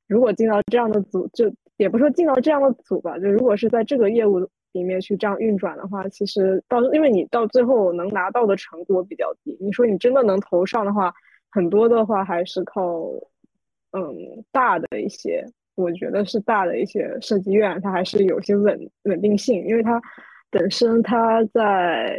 [0.08, 4.40] 如果进到这样的组，就也不说进到这样的组吧，就如果是在这个业务
[4.72, 9.56] 里面去这样运转的话，其实到因为你到最后能拿到的成果比较低。
[9.60, 11.14] 你说你真的能投上的话，
[11.50, 13.04] 很多的话还是靠，
[13.92, 15.44] 嗯，大的一些，
[15.76, 20.02] 我觉得是大的一些设计院，它还是有些稳稳定性，因为它。
[20.52, 22.14] 本身它在，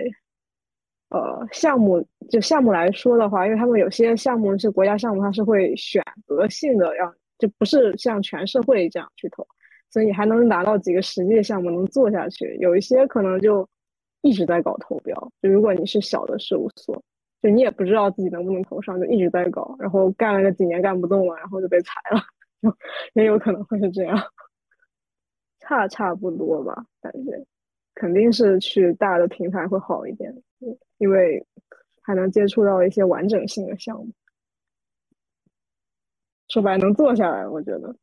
[1.10, 9.46] 呃，项目就项目来说的话，因为他们有些项目是国家项目，它是会选择性的让，就不是像全社会这样去投，
[9.91, 12.58] 所以还能拿到几个实际的项目能做下去。
[12.60, 13.69] 有一些可能就
[14.24, 17.00] 一直在搞投标，就如果你是小的事务所，
[17.43, 22.19] 就你也不知道自己能不能投上，就一直在搞，然后干了个几年干不动了，然后就被裁了，
[22.63, 22.76] 就
[23.13, 24.17] 也有可能会是这样，
[25.60, 27.46] 差差不多吧，感觉。
[27.95, 30.34] 肯定是去大的平台会好一点，
[30.97, 31.45] 因为
[32.01, 34.12] 还能接触到一些完整性的项目。
[36.49, 37.95] 说白能做下来，我觉得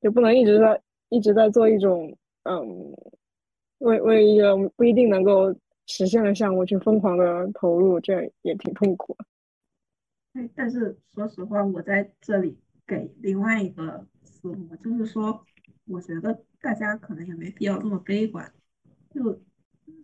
[0.00, 2.94] 就不能一直在一直在做一种嗯，
[3.78, 5.54] 为为一个不一定能够
[5.86, 9.16] 实现的项目去疯狂的投入，这也挺痛苦。
[10.32, 15.44] 对，但是说实话，我在这里给另外一个思路，就是说，
[15.88, 18.52] 我觉得大家可能也没必要这么悲观。
[19.10, 19.40] 就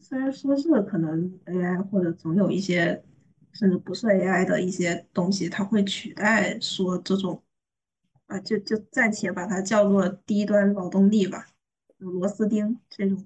[0.00, 3.04] 虽然说是可能 AI 或者总有一些
[3.52, 7.42] 甚至不是 AI 的一些东西，它会取代说这种
[8.26, 11.46] 啊，就就暂且把它叫做低端劳动力吧，
[11.98, 13.24] 螺丝钉这种，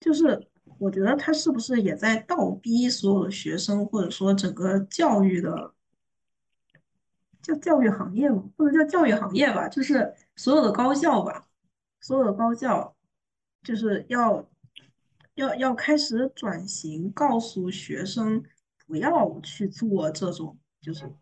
[0.00, 5.74] 就是我觉得它是不是也在倒逼所有的学生，或者说整个教育的
[7.42, 11.46] 叫教育行业嘛，或者叫教育行业吧，就是所有的高校吧，
[12.00, 12.95] 所有的高校。
[13.66, 14.48] 就是要
[15.34, 18.40] 要要开始转型，告诉学生
[18.86, 21.12] 不要去做这种，就是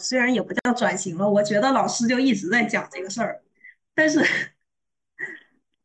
[0.00, 3.44] 虽然也不叫转型了，我觉得老师就一直在讲这个事儿，
[3.94, 4.20] 但是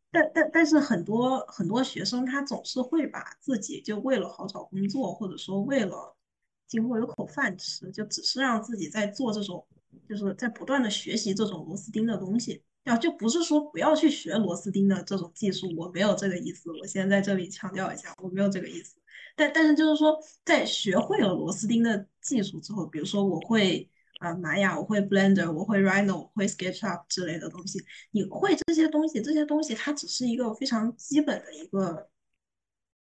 [0.10, 6.18] 但但但是很多很多学生他总是会把自己就为了好找工作，或者说为了
[6.66, 9.64] 今后有口饭吃，就只是让自己在做这种，
[10.10, 12.64] 就是在不断的学习这种螺丝钉的东西。
[12.86, 16.72] 啊就不是说不要去学螺丝钉的这种技术，我没有这个意思。
[16.82, 18.96] 我先在这里强调一下，我没有这个意思。
[19.36, 23.88] 但但是就是说，在学会了螺丝钉的技术之后，比如说我会
[24.20, 27.80] 啊玛雅，我会 Blender，我会 Rhino，我会 SketchUp 之类的东西。
[28.12, 32.10] 你会这些东西，这些东西它只是一个非常基本的一个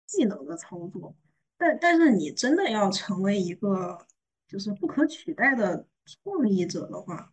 [0.08, 1.16] 技能的操作。
[1.58, 4.08] 但但是你真的要成为一个
[4.48, 7.32] 就是不可取代的创意者的话。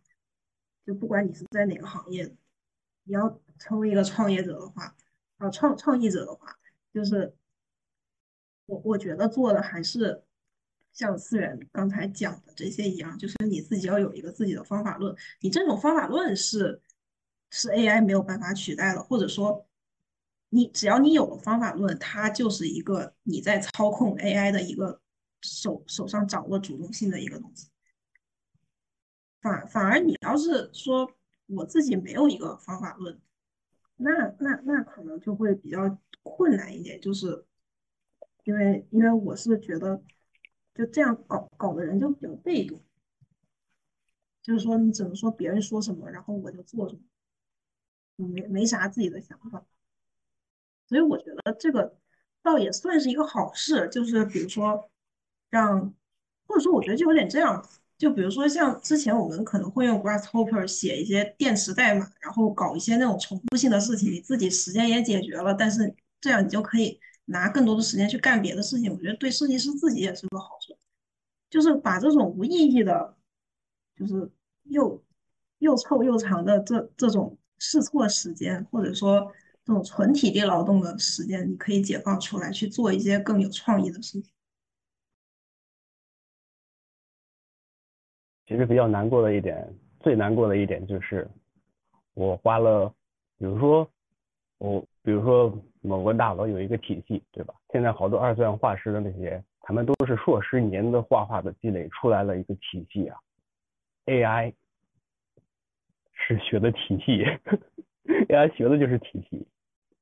[0.87, 2.33] 就不管你是在哪个行业，
[3.03, 4.95] 你要成为一个创业者的话，
[5.37, 6.57] 啊创创意者的话，
[6.93, 7.35] 就是
[8.67, 10.23] 我我觉得做的还是
[10.93, 16.81] 像思源刚才讲的这些一样，就是你自己要有一个自己的方法论，你这种方法论是
[17.51, 19.67] 是 AI 没有办法取代的，或者说
[20.47, 25.01] 你只要你有了方法论，它就是一个你在操控 AI 的一个
[25.41, 27.67] 手手上掌握主动性的一个东西。
[29.41, 31.11] 反反而，你要是说
[31.45, 33.21] 我自己没有一个方法论，
[33.95, 37.45] 那那那可能就会比较困难一点，就是
[38.43, 40.01] 因为因为我是觉得
[40.73, 42.81] 就这样搞搞的人就比较被动，
[44.41, 49.63] 就是说你只能说别人说什么，然后我就做什么，没没啥自己的想法，
[50.87, 51.95] 所以我觉得这个
[52.41, 54.89] 倒也算是一个好事，就是比如说
[55.49, 55.93] 让，
[56.47, 57.63] 或者说我觉得就有点这样。
[57.97, 68.91] 就比如说，像之前我们可能会用 Grasshopper 写一些电池代码，然后搞一些那种重复性的事情，你自己时间也解决了，但是这样你就可以拿更多的时间去干别的事情。
[68.91, 70.77] 我觉得对设计师自己也是个好处，
[71.49, 73.15] 就是把这种无意义的，
[73.95, 74.31] 就是
[74.65, 75.03] 又
[75.57, 79.31] 又臭又长的这这种试错时间，或者说
[79.65, 84.31] 这种纯体力劳动的时间，你可以解放出来去做一些更有创意的事情。
[88.47, 89.67] 其实比较难过的一点，
[89.99, 91.27] 最难过的一点就是，
[92.13, 92.87] 我花了，
[93.37, 93.85] 比如说
[94.57, 97.53] 我，比如说某个大佬有一个体系，对吧？
[97.73, 103.19] 现在好多二次元画师的那些，他们都是硕士年的画画的积累出来了一个体系啊。
[104.05, 104.53] AI
[106.13, 107.25] 是学的体系
[108.29, 109.45] ，AI 学的就是体系，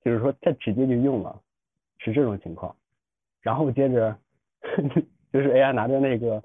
[0.03, 1.41] 就是说他直接就用了，
[1.97, 2.75] 是这种情况。
[3.41, 4.15] 然后接着
[5.33, 6.43] 就是 AI 拿着那个。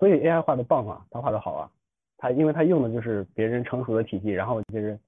[0.00, 1.70] 所以 AI 画的棒啊，他画的好啊，
[2.16, 4.98] 他因为他用的就是别人成熟的体系，然后接着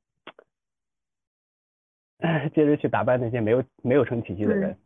[2.54, 4.78] 接着去打败那些没有没有成体系的人。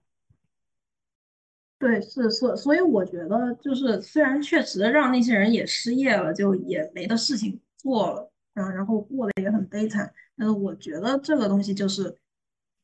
[1.78, 12.16] 对，是是，所以我觉得就是虽然确实让那些人也失业了，就也没的事情做了，然然后过得也很悲惨，但是我觉得这个东西就是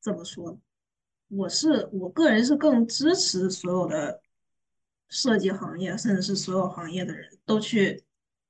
[0.00, 0.58] 怎么说，
[1.28, 4.20] 我是我个人是更支持所有的。
[5.12, 8.02] 设计行业，甚至是所有行业的人都去，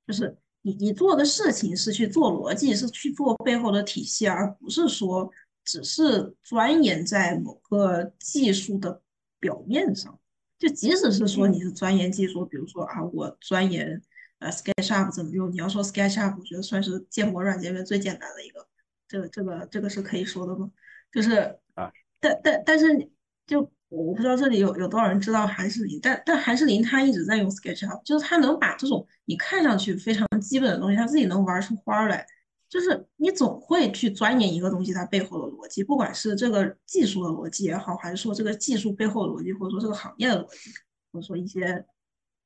[0.07, 5.29] 就是你你做的事情是去做逻辑，是去做背后的体系，而不是说
[5.65, 9.01] 只是钻研在某个技术的
[9.41, 10.17] 表面上。
[10.57, 14.01] 就即使是说你是钻研技术，比如说啊，我钻研
[14.39, 18.65] 呃 SketchUp 怎么用，你要说 SketchUp，我觉得算是建模软件里面最简单的一个，
[19.09, 20.71] 这个这个这个是可以说的吗？
[21.11, 21.91] 就是啊，
[22.21, 23.09] 但但但是
[23.45, 23.69] 就。
[23.95, 32.25] 我不知道这里有有多少人知道韩世林，但但韩世林他一直在用 SketchUp，就是他能把这种你看上去非常基本的东西，他自己能玩出花来。
[32.67, 40.71] 就是你总会去钻研一个东西它背后的逻辑，不管是这个技术的逻辑也好，还是说这个技术背后的逻辑，或者说这个行业的逻辑，
[41.11, 41.85] 或者说一些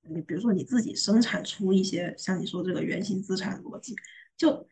[0.01, 3.95] 你比如说你自己生产出一些像你说这个原型资产逻辑，
[4.35, 4.67] 就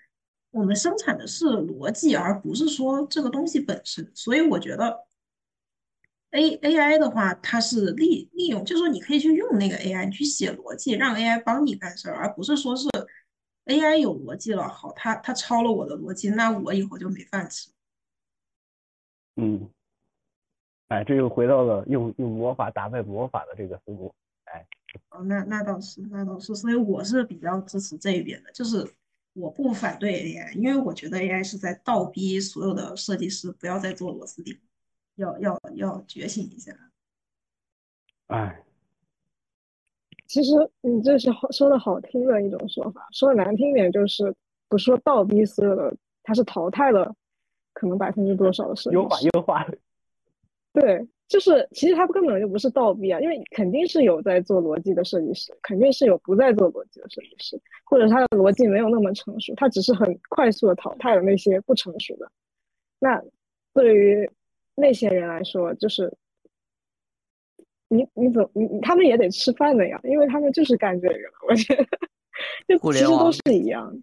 [0.51, 4.11] 我们生产的是逻辑，而不是说这个东西本身。
[4.13, 4.93] 所以我觉得。
[6.31, 12.87] A A I 的话，它是利利用，就是说你可以去用那个 A I 去写逻辑，让 A I 帮你干事儿，而不是说是
[13.65, 17.71] A I 有逻辑了，好，它它抄了我的逻辑，那我以后就没饭吃。
[19.37, 19.69] 嗯，
[20.89, 24.13] 哎，这又回到了用用魔法打败魔法的这个思路，
[24.45, 24.65] 哎。
[25.09, 28.89] 哦，那那倒是，那倒是，所以我是比较支持这一边的，就是
[29.33, 34.57] 我不反对 AI，因为我觉得 AI 是在倒逼所有的设计师不要再做螺丝钉，
[35.15, 36.71] 要要要觉醒一下。
[38.27, 38.63] 哎，
[40.27, 44.33] 其实你这是好说的好听的一种说法，说的难听点就是
[44.67, 47.15] 不说倒逼所有的，它是淘汰了
[47.73, 49.67] 可能百分之多少的设计师，优化优化。
[50.73, 51.07] 对。
[51.27, 62.31] 就是，其实他根本就不是倒逼啊，因为肯定是有在做逻辑的设计师，肯定是有不在做逻辑的设计师，或者他的逻辑没有那么成熟，他只是很快速的淘汰了那些不成熟的。
[62.99, 63.19] 那
[63.73, 64.29] 对于
[64.75, 66.15] 那些人来说，就是
[67.87, 71.15] 你你怎你他们也得吃饭的呀，因为他们就是干这个，
[71.47, 71.85] 我觉得
[72.67, 73.93] 就其实都是一样。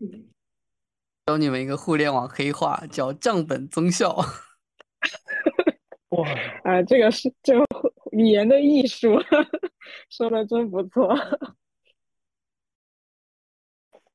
[1.26, 4.16] 教你们一个互联网黑话，叫降本增效。
[6.10, 6.28] 哇，
[6.64, 7.64] 啊，这个是这个
[8.10, 9.18] 语言的艺术，
[10.10, 11.16] 说的真不错。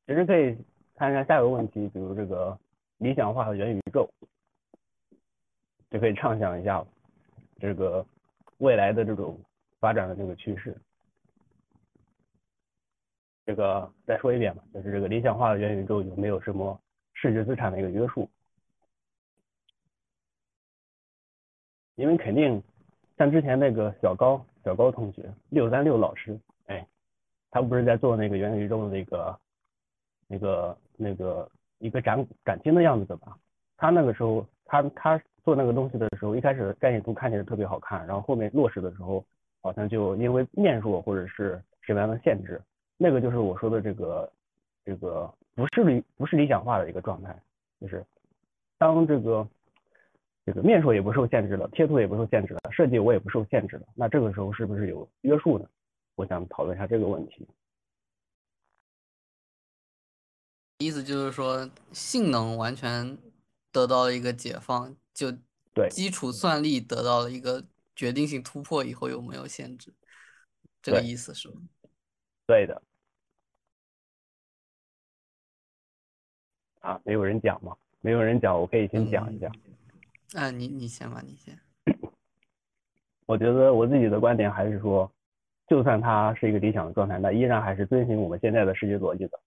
[0.05, 0.57] 其实可以
[0.95, 2.57] 看一下下一个问题，比如这个
[2.97, 4.09] 理想化和元宇宙，
[5.89, 6.85] 就可以畅想一下
[7.59, 8.05] 这个
[8.57, 9.39] 未来的这种
[9.79, 10.75] 发展的这个趋势。
[13.45, 16.77] 这个再说一遍吧，就是这个理想化的元宇宙有没有什么
[17.13, 18.29] 视觉资产的一个约束？
[21.95, 22.61] 因为肯定
[23.17, 26.85] 像之前那个小高小高同学六三六老师，哎，
[27.49, 29.39] 他不是在做那个元宇宙的那个
[30.27, 33.39] 那个那个一个展展厅的样子的吧？
[33.77, 39.23] 他那个时候他他做那个东西的时候，一开始概念图看起来特别好看，然后后面落实的时候，
[39.61, 42.61] 好像就因为面数或者是什么样的限制，
[42.97, 44.29] 那个就是我说的这个
[44.83, 47.33] 这个不是理不是理想化的一个状态，
[47.79, 48.05] 就是
[48.77, 49.47] 当这个。
[50.45, 55.67] 这个面数也不受限制了，贴图也不受限制了，设计我也不受限制了，那这个时候是不是有约束呢？
[56.15, 57.45] 我想讨论一下这个问题。
[60.77, 63.17] 意思就是说，性能完全
[63.73, 65.31] 得到了一个解放，就
[65.73, 67.65] 对基础算力得到了一个
[67.95, 69.91] 决定性突破以后，有没有限制？
[70.79, 71.55] 这个意思是吗？
[72.45, 72.79] 对的。
[76.81, 77.75] 啊，没有人讲吗？
[78.01, 79.51] 没有人讲，我可以先讲一下。
[80.35, 81.59] 啊，你你先吧，你先。
[83.25, 85.11] 我觉得我自己的观点还是说，
[85.67, 89.46] 就算它是一个理想的状态，那依然还是遵循我们现在的世界逻辑的啊。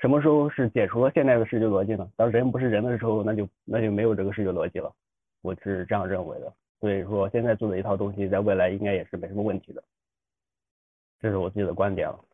[0.00, 2.10] 什么时候是解除了现在的视觉逻辑呢？
[2.16, 4.94] 当人不是人的时候，那就那就没有这个视觉逻辑了。
[5.40, 6.52] 我是这样认为的。
[6.80, 9.82] 所以说，现在做的一套东西，在未来应该也是没什么问题的。
[11.20, 12.24] 这是我自己的观点了。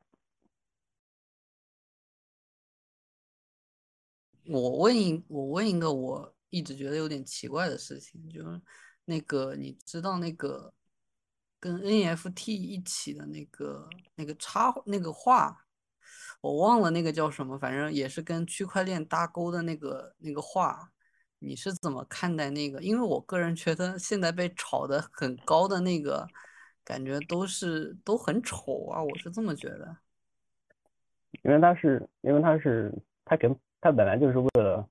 [4.46, 6.30] 我问一，我问一个我。
[6.50, 8.62] 一直觉得有点奇怪的事情，就是
[9.06, 10.72] 那个你知道那个
[11.58, 15.63] 跟 NFT 一起的那个那个插那个画，
[16.44, 20.90] 我忘了那个叫什么，反正也是跟区块链搭钩的那个那个话，
[21.38, 22.82] 你是怎么看待那个？
[22.82, 26.26] 因为我个人觉得现在被炒的很高的那个，
[26.84, 29.96] 感觉都是都很丑啊，我是这么觉得。
[31.42, 32.92] 因为他是因为他是
[33.24, 33.48] 他给
[33.80, 34.86] 他本来就是为了。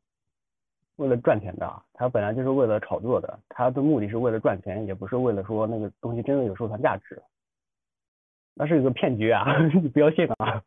[0.98, 7.20] 为了赚钱的，他本来就是为了炒作的，他的目的是为了赚钱，也不是为了说那个东西真的有收藏价值，
[8.54, 9.44] 那是一个骗局啊！
[9.74, 10.64] 你不要信啊！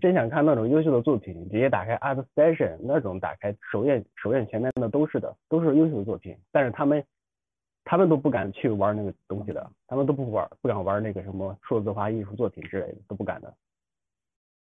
[0.00, 7.04] 真想看那种优秀的作品，直接打开 Art Station 那种，打开首页首页前面的都是的，都是优秀的作品，但是他们
[7.84, 13.54] 他们都不敢去玩那个东西的，他们都不玩，不敢玩那个什么数字化艺术作品之类的，都不敢的，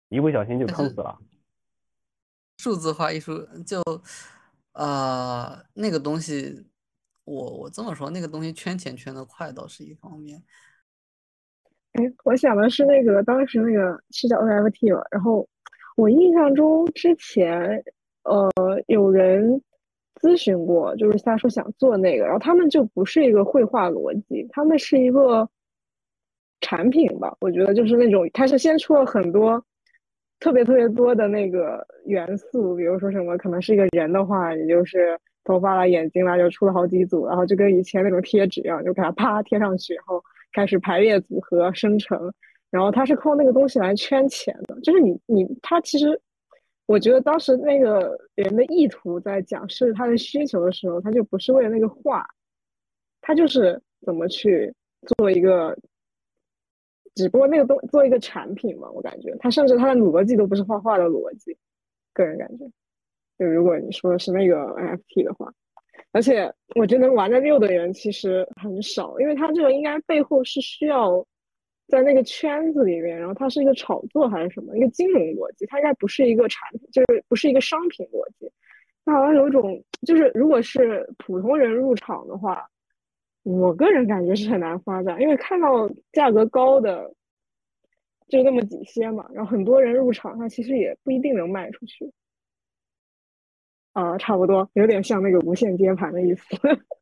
[0.08, 1.18] 一不小心就坑死了。
[2.58, 3.80] 数字化艺术就，
[4.72, 6.66] 呃，那个东西，
[7.24, 10.42] 我我这么说，那个东西圈钱圈的快倒是一方面。
[11.98, 15.46] 哎，我想的是那个当时那个是叫 NFT 吧，然后
[15.96, 17.82] 我印象中之前
[18.22, 18.48] 呃
[18.86, 19.60] 有人
[20.20, 25.48] 咨询过，就是他说想做那个，然后他们就不是一个绘画逻辑，他们是一个
[26.60, 29.62] 产品吧，我觉得就是那种，他是先出了很多。
[30.40, 40.22] 特别特别多的那个元素，比如说什么，可能是一个人的话，也就是头发啦、眼睛啦，就出了好几组，然后就跟以前那种贴纸一样，就给它啪贴上去，然后
[40.52, 42.32] 开始排列组合生成。
[42.70, 46.20] 然后它是靠那个东西来圈钱的，就是你你它其实
[46.84, 52.26] 我觉得当时那个人的意图在讲示他的需求的时候，他就不是为了那个画，
[53.22, 54.70] 他就是怎么去
[55.16, 55.74] 做一个，
[57.14, 59.34] 只不过那个东做一个产品嘛，我感觉。
[59.40, 61.56] 他甚至他的逻辑都不是画画的逻辑，
[62.12, 62.66] 个人感觉，
[63.38, 65.50] 就如果你说的是那个 NFT 的话，
[66.12, 71.26] 而且我觉得能玩的溜的人其实很少，因为他这个应该背后是需要。
[71.90, 74.76] 在那个圈子里面，然后它是一个炒作还是什么？
[74.76, 78.52] 一个金融逻辑，它应该不是一个产品，就是不是一个商品逻辑。
[79.06, 82.68] 它好像有一种，就是如果是普通人入场的话，
[83.42, 87.10] 我个人感觉是很难发展，因为看到价格高的
[88.28, 92.12] 就那么几些嘛，然后很多人入场，它其实也不一定能卖出去。
[93.98, 96.44] 啊，差不多，有点像那个无限接盘的意思，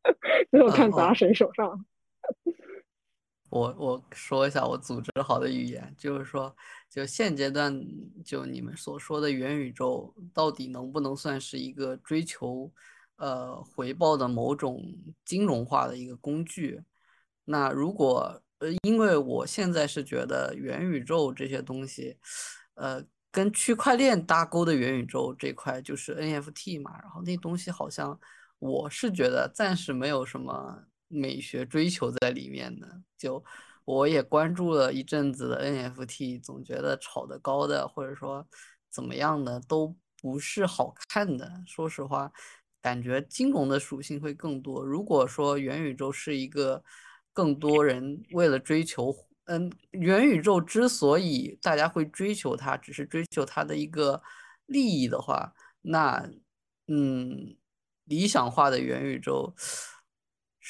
[0.49, 1.85] 最后看砸谁手上。
[3.51, 6.53] 我我说一下我组织好的语言，就是说，
[6.89, 7.79] 就现阶段
[8.25, 12.71] 就你们所说的元宇宙，到底能不能算是一个追求
[13.17, 14.83] 呃回报的某种
[15.23, 16.81] 金融化的一个工具？
[17.45, 22.17] 那如果呃，因为我现在是觉得元宇宙这些东西，
[22.73, 23.01] 呃，
[23.31, 28.19] 跟区块链搭钩的元宇宙这块就是 NFT 嘛，然后那东西好像
[28.59, 30.83] 我是觉得暂时没有什么。
[31.09, 33.41] 美学追求在里面的，就
[33.85, 38.45] 我也关注了一阵子的 NFT，总觉得炒得高的或者说
[38.89, 41.49] 怎么样的都不是好看的。
[41.65, 42.29] 说实话，
[42.81, 44.83] 感觉金融的属性会更多。
[44.83, 46.83] 如果说元宇宙是一个
[47.31, 49.15] 更多人为了追求，
[49.47, 54.21] 嗯，元宇宙之所以大家会追求它，只是追求它的一个
[54.67, 56.29] 利益的话，那
[56.87, 57.57] 嗯，
[58.05, 59.53] 理想化的元宇宙。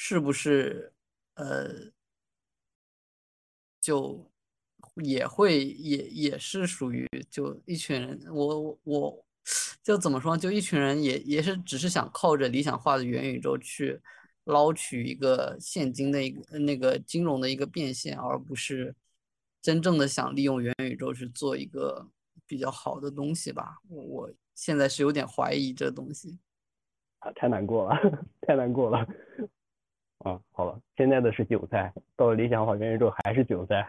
[0.00, 0.92] 是不是
[1.34, 1.90] 呃，
[3.80, 4.30] 就
[5.02, 9.26] 也会也也是属于就一群人，我我我
[9.82, 14.00] 就怎么说，就一群人也也是只是想靠着理想化的元宇宙去
[14.48, 18.94] 捞取一个现金的一个那个金融的一个变现，而不是
[19.60, 22.08] 真正的想利用元宇宙去做一个
[22.46, 23.78] 比较好的东西吧？
[23.88, 26.38] 我我现在是有点怀疑这东西
[27.18, 27.96] 啊，太难过了，
[28.40, 29.06] 太难过了。
[30.24, 33.86] 啊，好了，现在的是韭菜，到了理想化元宇宙还是韭菜。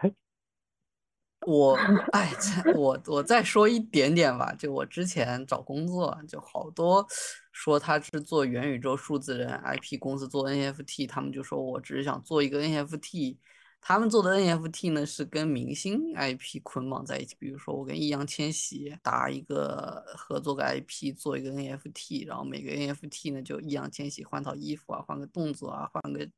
[1.46, 1.74] 我
[2.12, 2.32] 哎，
[2.74, 7.06] 我我再说一点点吧，就我之前找工作，就好多
[7.52, 13.36] 说他是做元宇宙数字人 IP 公司做 NFT，他们就说我只是想做一个 NFT。
[13.82, 26.28] 他们做的 NFT 呢是跟明星 IP 捆绑在一起，比如说我跟易烊千玺搭一个合作个 IP，做一个 NFT，然后每个 NFT 呢就易烊千玺换套衣服啊，换个动作啊，换个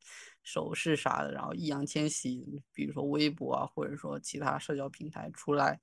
[0.42, 5.80] 手势啥的，然后易烊千玺比如说微博啊，或者说其他社交平台出来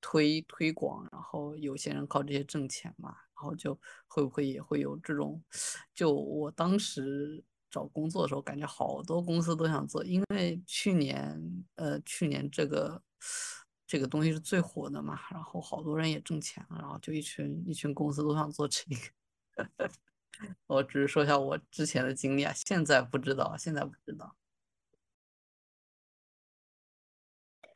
[0.00, 5.42] 推推广，然后有些人靠这些挣钱嘛，然后就会不会也会有这种，
[5.94, 7.44] 就我当时。
[7.72, 11.40] 找工作的时候，感觉好多公司都想做，因为去年，
[11.76, 13.00] 呃，去年这个
[13.86, 19.88] 这个东西是最火的嘛，然后好多人也挣钱了，然后就一群一群公司都想做这个。
[20.66, 24.34] 我只是说一下我之前的经历啊，现在不知道，现在不知道。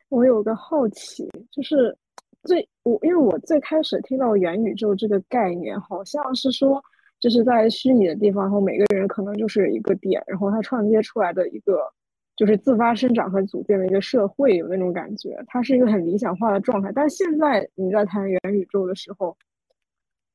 [0.09, 1.97] 我有个好奇，就是
[2.43, 6.83] 最我因为我最开始听到元宇宙这个概念，好像是说。
[7.21, 11.91] 就是在虚拟的地方，然后每个人可能就是一个点，然后它创接出来的一个
[12.37, 15.43] 就是自发生长和组建的一个社会，有那种感觉。
[15.47, 19.35] 它是一个很理想化的状态，但现在你在谈元宇宙的时候，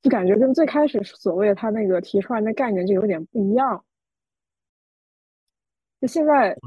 [0.02, 3.84] 就感觉跟最开始所谓的他那个提出来的概念就有点不一样。
[6.00, 6.58] 就现在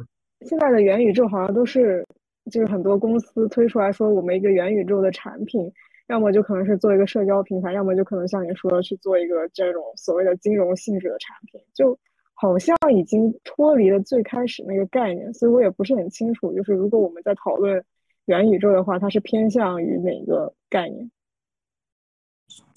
[0.41, 2.07] 现在的元宇宙好像都是
[2.51, 5.73] 就是很多公司推出来说我们一个元宇宙的产品。
[6.09, 11.99] 要么就可能是做一个社交平台，要么就可能像你说的去做一个这种所谓的金融性质的产品，就
[12.35, 17.83] 好像已经脱离了最开始那个概念，所以我也不是很清楚，就是如果我们在讨论
[18.27, 21.11] 元宇宙的话，它是偏向于哪个概念？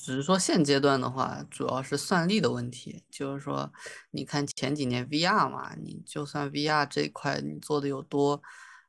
[0.06, 3.72] 只是说现阶段的话，主要是算力的问题，就是说，
[4.12, 8.42] 你看前几年 VR 嘛，你就算 VR 这块你做的有多，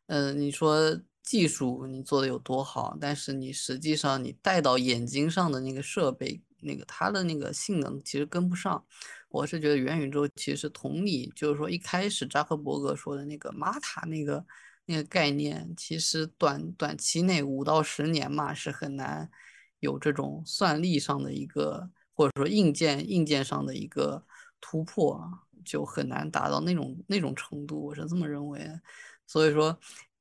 [0.07, 1.01] 嗯，你说。
[1.27, 8.85] 技术你做的有多好，但是你实际上你戴到眼睛上的那个设备，那个它的那个性能其实跟不上。
[9.29, 14.47] 我是觉得元宇宙其实同理，就是说一开始扎克伯格说的那个玛塔那个
[14.85, 19.29] 那个概念，其实短短期内五到十年嘛是很难
[19.87, 24.23] 有这种算力上的一个或者说硬件硬件上的一个
[24.61, 25.19] 突破，
[25.65, 28.61] 就很难达到那种那种程度，我是这么认为。
[29.27, 29.79] 所以说。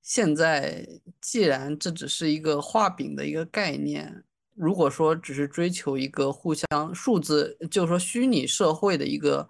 [0.08, 0.88] 现在
[1.20, 9.50] 既然这只是一个画饼的一个概念，如果说只是追求一个互相数字，就是说虚拟社会的一个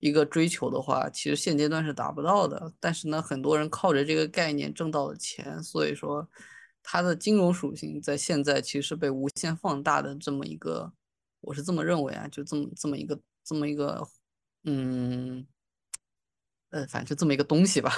[0.00, 2.70] 一个追求的话，其实现阶段是达不到的。
[2.78, 6.28] 但是呢，很多人靠着这个概念挣到了钱，所以说
[6.88, 10.92] 它的金融属性在现在其实被无限放大的这么一个，
[11.40, 14.06] 我是这么认为啊，就这么这么一个这么一个，
[14.62, 15.44] 嗯，
[16.70, 17.90] 呃，反正就这么一个东西吧。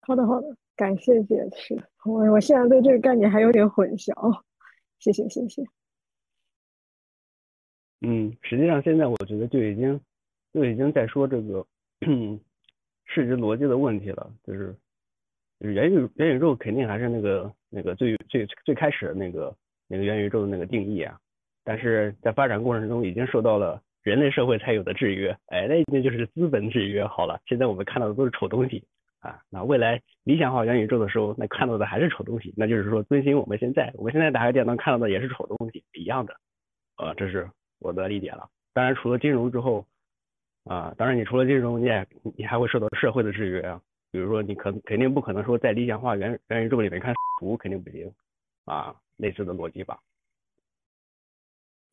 [0.00, 1.80] 好的，好的，感谢解释。
[2.04, 4.42] 我我现在对这个概念还有点混淆，
[4.98, 5.62] 谢谢，谢谢。
[8.00, 10.00] 嗯，实际上现在我觉得就已经
[10.52, 11.64] 就已经在说这个
[13.06, 14.76] 市值逻辑的问题了，就是
[15.70, 19.54] 元宇元宇宙肯定还是那个那个最最最开始的那个
[19.88, 21.16] 那个元宇宙的那个定义啊，
[21.64, 27.06] 但是在发展过程中已经受到了人类社会才有的制约，哎，那那就是资本制约。
[27.06, 28.84] 好了，现在我们看到的都是丑东西。
[29.20, 36.34] 啊，那未来理想化元宇宙的时候，那看到的还是丑东西，那就是说遵循我们现在，我们现在打开电脑看到的也是丑东西，一样的，
[36.96, 37.48] 啊，这是
[37.78, 38.48] 我的理解了。
[38.74, 39.86] 当然，除了金融之后，
[40.64, 42.04] 啊，当然你除了金融，你也
[42.36, 43.80] 你还会受到社会的制约啊，
[44.12, 48.12] 比如说你可肯定不可能说在理想化元元宇宙里面看图，肯定不行，
[48.66, 49.98] 啊，类似的逻辑吧。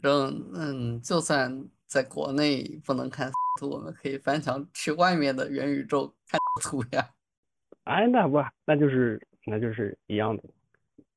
[0.04, 7.10] 嗯嗯，就算在国内不能看图，我们可以翻墙去外面的元宇宙看图呀。
[7.86, 10.44] 哎，那不，那就是那就是一样的。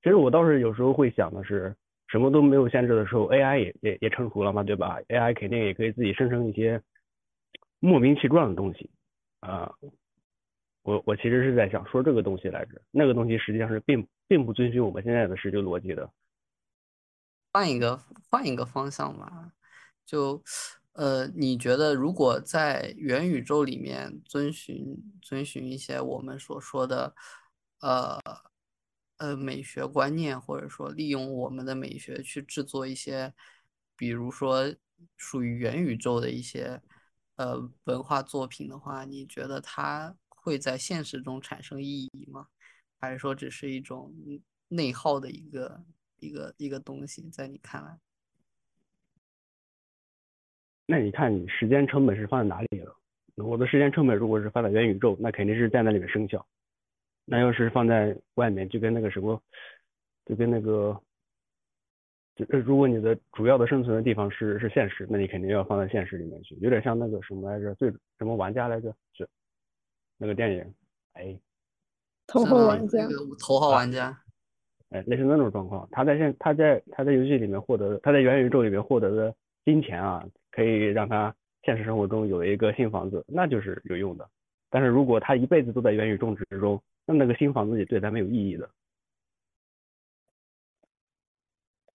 [0.03, 1.74] 其实我倒是有时候会想的是，
[2.09, 6.80] 什么都没有限制的时候，AI 也也也成熟了嘛，对吧？AI 肯定也可以自己生成一些
[7.80, 8.88] 莫名其妙的东西
[9.40, 9.72] 啊。
[10.83, 16.11] 我我其实是在想说这个东西来着，那个东西实际上是并并不遵循我们现在的世界逻辑的。
[17.53, 19.53] 换一个换一个方向吧，
[20.05, 20.43] 就。
[20.95, 27.14] 呃，你觉得如果在元宇宙里面遵循遵循一些我们所说的，
[27.80, 28.20] 呃
[29.16, 33.33] 呃美学观念，或者说利用我们的美学去制作一些，
[33.97, 34.70] 比如说
[35.16, 36.78] 属于元宇宙的一些
[37.37, 42.49] 呃文化作品的话，你觉得它会在现实中产生意义吗？
[43.01, 44.12] 还是说只是一种
[44.68, 45.84] 内耗的一个
[46.18, 47.99] 一个一个东西，在你看来？
[50.86, 52.95] 那你看，你时间成本是放在哪里了？
[53.36, 56.45] 我的时间成本如果是放在元宇宙，那肯定是在那里面生效。
[57.24, 59.40] 那要是放在外面，就跟那个什么，
[60.26, 61.01] 就跟那个，
[62.34, 66.57] 就如果你的主要的生存的地方是是现实，那你肯定要放在现实里面去。
[66.57, 68.95] 有点像那个什么来着，最什么玩家来着？
[69.14, 69.26] 是
[70.22, 70.74] 那个电影，
[71.14, 71.36] 哎，
[72.28, 73.08] 头号玩家，
[73.40, 74.16] 头号玩家，
[74.90, 75.88] 哎，类似那种状况。
[75.90, 80.24] 他在现他在他在游戏里面获得，他在元宇宙里面获得的金钱啊。
[80.54, 84.28] 可以让他现实生活中有一个新房子，那就是有用的。
[84.68, 88.68] 但是如果他一辈子都在元宇宙之中，那那个新房子也对他没有意义的。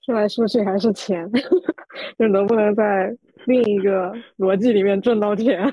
[0.01, 1.31] 说来说去还是钱，
[2.17, 3.15] 就能不能在
[3.45, 5.71] 另一个逻辑里面挣到钱？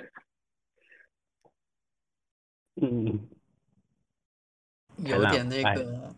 [2.83, 3.29] 嗯，
[4.99, 6.15] 有点那个，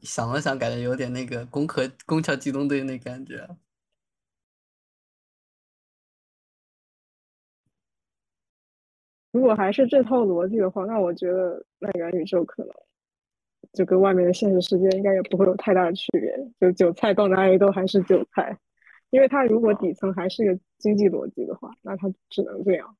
[0.00, 3.46] 想了想，感觉有点那个《攻壳攻壳机动队》那感觉。
[9.30, 12.72] 如果还是这套逻辑的话，那我觉得那元宇宙可能
[13.72, 16.32] 就跟外面的现实世界应该也不会有太大的区别。
[16.60, 18.56] 就韭菜到哪里都还是韭菜，
[19.10, 22.96] 因为它如果底层还是个经济逻辑的话，那它只能这样。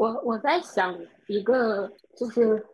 [0.00, 2.64] 我我在想一个就是。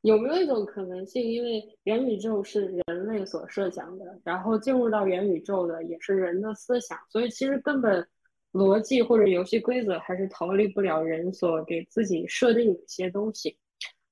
[0.00, 8.06] 有没有一种可能性，因为元宇宙是人类所设想的，然后进入到元宇宙的也是人的思想，所以其实根本
[8.52, 13.56] 逻辑或者游戏规则还是逃离不了人所给自己设定的一些东西。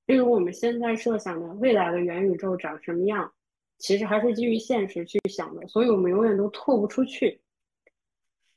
[0.07, 3.31] 例如我们现在设想的未来的元宇宙长什么样，
[3.77, 7.39] 其实还是基于现实去想的，所以我们永远都拓不出去，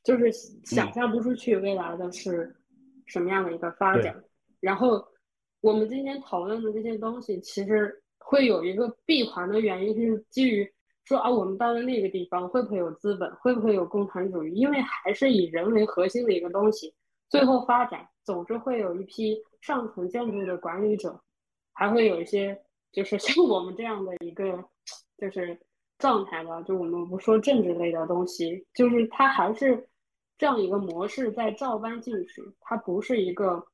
[0.03, 2.55] 就是想象不出去未来的是
[3.07, 4.23] 什么样的一个发展，
[4.59, 5.03] 然后。
[5.59, 10.71] 我们今天讨论的这些东西，其实会有一个闭环的原因，是基于
[11.03, 14.53] 说啊，我们到了那个地方，会不会有资本，会不会有共产主义？
[14.53, 16.93] 因为还是以人为核心的一个东西，
[17.27, 21.19] 最后发展总是会有一批上层建筑的管理者，
[21.73, 24.63] 还会有一些就是 像我们这样的一个
[25.17, 25.59] 就是
[25.97, 26.61] 状态吧。
[26.61, 29.89] 就我们不说政治类的东西，就是它还是
[30.37, 33.65] 这样一个模式在照搬进去，它不是一个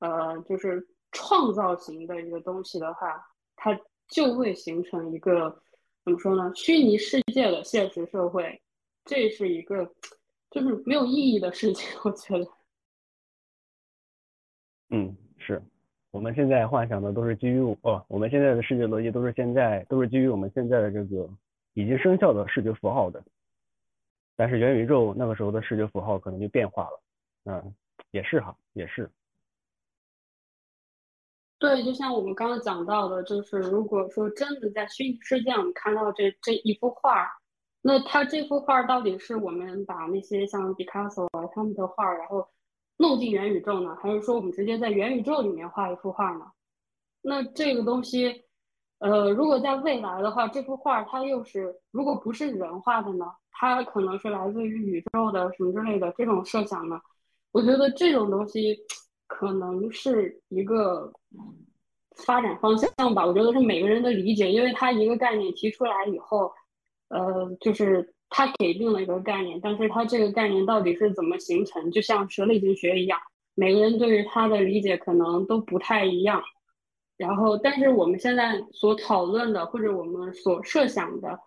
[0.00, 0.86] 呃，就是。
[1.12, 3.78] 创造型的一个东西的话，它
[4.08, 5.48] 就会形成一个
[6.04, 6.52] 怎么说呢？
[6.54, 8.60] 虚拟世界的现实社会，
[9.02, 9.90] 这是一个
[10.50, 12.46] 就是没有意义的事情，我觉得。
[14.90, 15.62] 嗯，是，
[16.10, 21.26] 我们现在幻想的都是基于哦，我们现在的视觉逻辑都是现在都是基于我们现在的这个
[21.72, 23.24] 已经生效的视觉符号的。
[24.36, 27.02] 但是元宇宙那个时候的视觉符号可能就变化了，
[27.44, 27.74] 嗯，
[28.10, 29.10] 也是哈，也是。
[31.58, 37.26] 对，就像我们刚刚讲到的，就是如果说真的在虚拟世界我们看到这这一幅画，
[37.80, 42.46] 那它这幅画到底是我们把那些像毕卡索啊他们的画，然后
[42.98, 46.44] 弄进元宇宙呢，还是说我们直接在元宇宙里面画一幅画呢？
[47.22, 48.44] 那这个东西，
[48.98, 53.24] 呃，如果在未来的话，这幅画它又是如果不是人画的呢？
[53.58, 57.00] 它可能是来自于宇宙的什么之类的这种设想呢？
[57.52, 58.76] 我觉得这种东西
[59.26, 61.10] 可能是一个
[62.16, 63.24] 发展方向吧。
[63.24, 66.52] 我觉得是每个人的理解，因为他一个概念提出来以后，
[67.08, 73.18] 呃，就是他给定了一个概念，但是他这个概念到底是怎么形成，就像是类型学一样，
[73.54, 76.42] 每个人对于他的理解可能都不太一样。
[77.16, 81.40] 然后，但是我们现在所讨论的或者我们所设想的，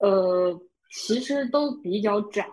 [0.00, 0.60] 呃。
[0.90, 2.48] 其实都比较窄，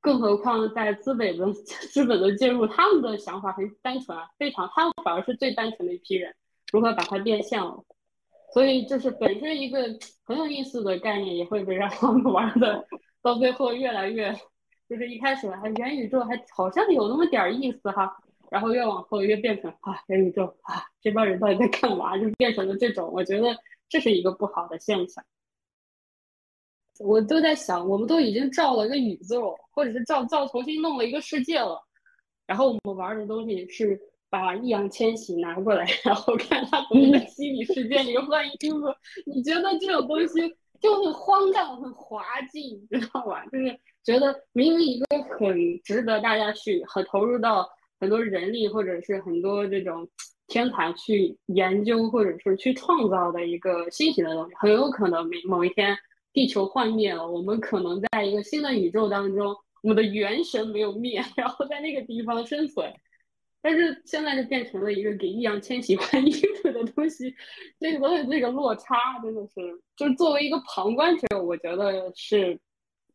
[0.00, 1.52] 更何况在资本的
[1.92, 6.34] 资本的介入，他们的想法很单纯啊，非常，他们反而是最单纯的一批人，
[6.72, 7.84] 如何把它变现了？
[8.52, 9.82] 所以就是本身一个
[10.24, 12.86] 很有意思的概念，也会被让他们玩的
[13.22, 14.32] 到最后越来越，
[14.88, 18.16] 就是一开始还元宇宙还好像有那么点意思哈，
[18.50, 22.16] 然后越往后越变成啊元宇宙啊这帮人到底在干嘛？
[22.16, 23.54] 就变成了这种，我觉得
[23.88, 25.24] 这是一个不好的现象。
[26.98, 31.80] 我都在想，我们都已经造了一个宇宙，或者是造造重新弄了一个世界了，
[32.46, 38.76] 然后我们玩的东西是把易烊千玺拿过来，然后看他怎么在虚拟世界里换衣服。
[39.26, 40.40] 你觉得这种东西
[40.80, 42.22] 就很荒诞、很滑
[42.52, 43.44] 稽，你知道吧？
[43.46, 45.06] 就是觉得明明一个
[45.38, 47.68] 很值得大家去很投入到
[48.00, 50.08] 很多人力或者是很多这种
[50.46, 55.96] 天才去研究或者是去创造的一个新型的东西，很有可能明某一天。
[56.38, 62.94] 地球幻灭了，我们可能在一个新的宇宙当中，我们的元神没有灭， 然后在那个地方生存。
[63.60, 67.34] 但是现在就变成了一个给易烊千玺换衣服的东西，
[67.80, 69.54] 这个东西这个落差真的是，
[69.96, 72.56] 就是作为一个旁观者，我觉得是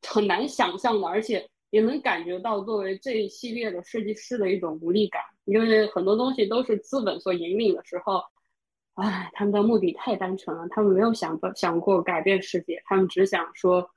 [0.05, 8.21] 很难想象的，而且也能感觉到作为这一系列的设计师的一种无力感，因为很多东西都是资本所引领的时候。
[8.95, 13.89] 唉，他们的目的太单纯了，他们没有想过想过改变世界，他们只想说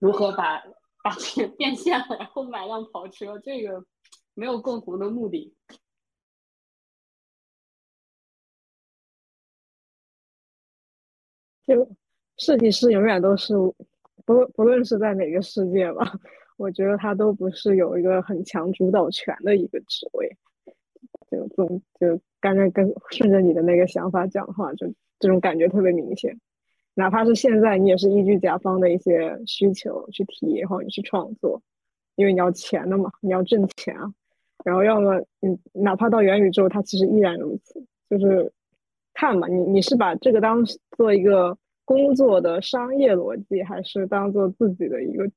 [0.00, 0.60] 如何把
[1.04, 3.84] 把钱变现了，然后买辆跑车，这个
[4.34, 5.54] 没有共同的目的。
[11.64, 11.88] 就
[12.36, 13.54] 设计师永远都是
[14.24, 16.12] 不不论是在哪个世界吧，
[16.56, 20.36] 我觉得他都不是有一个很强主导权的一个职位，
[21.30, 22.20] 就总就。
[22.40, 24.86] 刚刚跟顺着你的那个想法讲话，就
[25.18, 26.38] 这种感觉特别明显。
[26.94, 31.60] 哪怕是现在，你也是依据甲方的一些需求去提，然后你去创作，
[32.16, 34.12] 因为你要钱的嘛，你要挣钱啊。
[34.64, 38.52] 然后要么你哪怕到元宇宙，它其实依然如此，就是
[39.14, 40.64] 看嘛，你你是把这个当
[40.96, 45.30] 做一个工作的商业逻辑，还是当做自己的一个？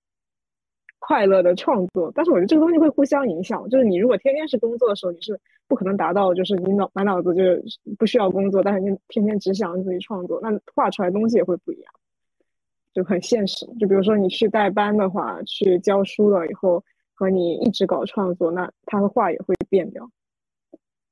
[1.05, 3.67] 快乐的创作，但是我觉得这个东西会互相影响。
[3.67, 5.37] 就是你如果天天是工作的时候，你是
[5.67, 7.63] 不可能达到，就是你脑满脑子就是
[7.97, 11.93] 不需要工作，但是你天天只想自己创作，那画出来东西也会不一样，
[12.93, 13.65] 就很现实。
[13.79, 16.83] 就比如说你去带班的话，去教书了以后，
[17.13, 20.09] 和你一直搞创作，那他的画也会变掉，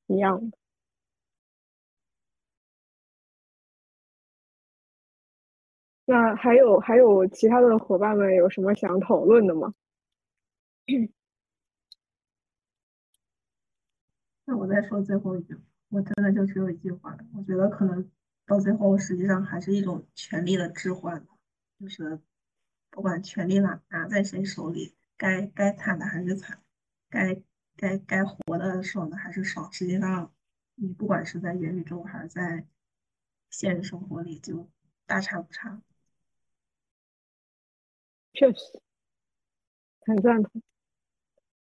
[0.07, 0.57] 一样的。
[6.05, 9.73] 那还有还有其他的伙伴们有什么想讨论的吗？
[14.53, 15.57] 我再说最后一句，
[15.89, 18.09] 我真的就只有一句话，我觉得可能
[18.45, 21.25] 到最后实际上还是一种权力的置换，
[21.79, 22.19] 就是
[22.89, 26.61] 不管权力拿拿在谁手里，该该惨的还是惨，
[27.09, 27.41] 该
[27.75, 29.71] 该该活的爽的还是爽。
[29.71, 30.33] 实际上，
[30.75, 32.65] 你不管是在元宇宙还是在
[33.49, 34.69] 现实生活里，就
[35.05, 35.81] 大差不差。
[38.33, 38.81] 确实，
[40.01, 40.61] 很赞同。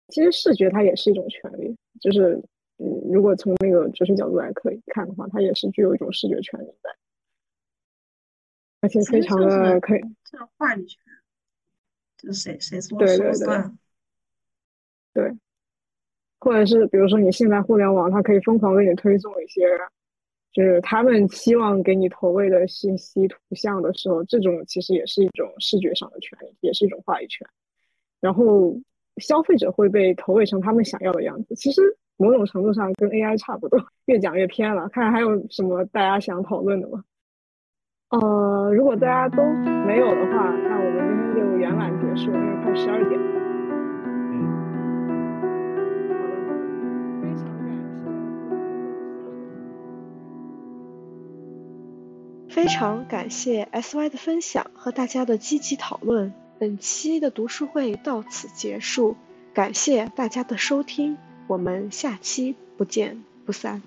[0.09, 2.43] 其实视觉它也是一种权利，就是
[2.79, 6.91] 嗯，如果从那个哲学角度来可以看的话，它也是具有一种视觉权利在，
[8.81, 10.01] 而且非常的可以。
[10.25, 11.01] 这话语权，
[12.19, 13.79] 就是谁谁说说算。
[15.13, 15.37] 对，
[16.39, 19.63] 或者是比如说你现在互联网，它可以疯狂给你推送一些，
[20.53, 27.47] 就是他们希望给你投喂的信息图像的时候，这种其实也是一种视觉上的权利，也是一种话语权。
[28.21, 28.79] 然后。
[29.19, 31.55] 消费者会被投喂成他们想要的样子。
[31.55, 33.85] 其实某种程度上跟 AI 差不多。
[34.07, 37.05] 越讲越偏了，看看还有什么大家想讨论的吗？
[38.09, 39.43] 呃，如果大家都
[39.85, 43.27] 没有的话，那我们今天就圆满结束，因为快十二点了。
[52.49, 56.33] 非常感谢 SY 的分享和大家的积极讨论。
[56.59, 59.15] 本期的读书会到此结束，
[59.53, 61.19] 感谢大家的收听，
[61.49, 63.83] 我们下期不见不散。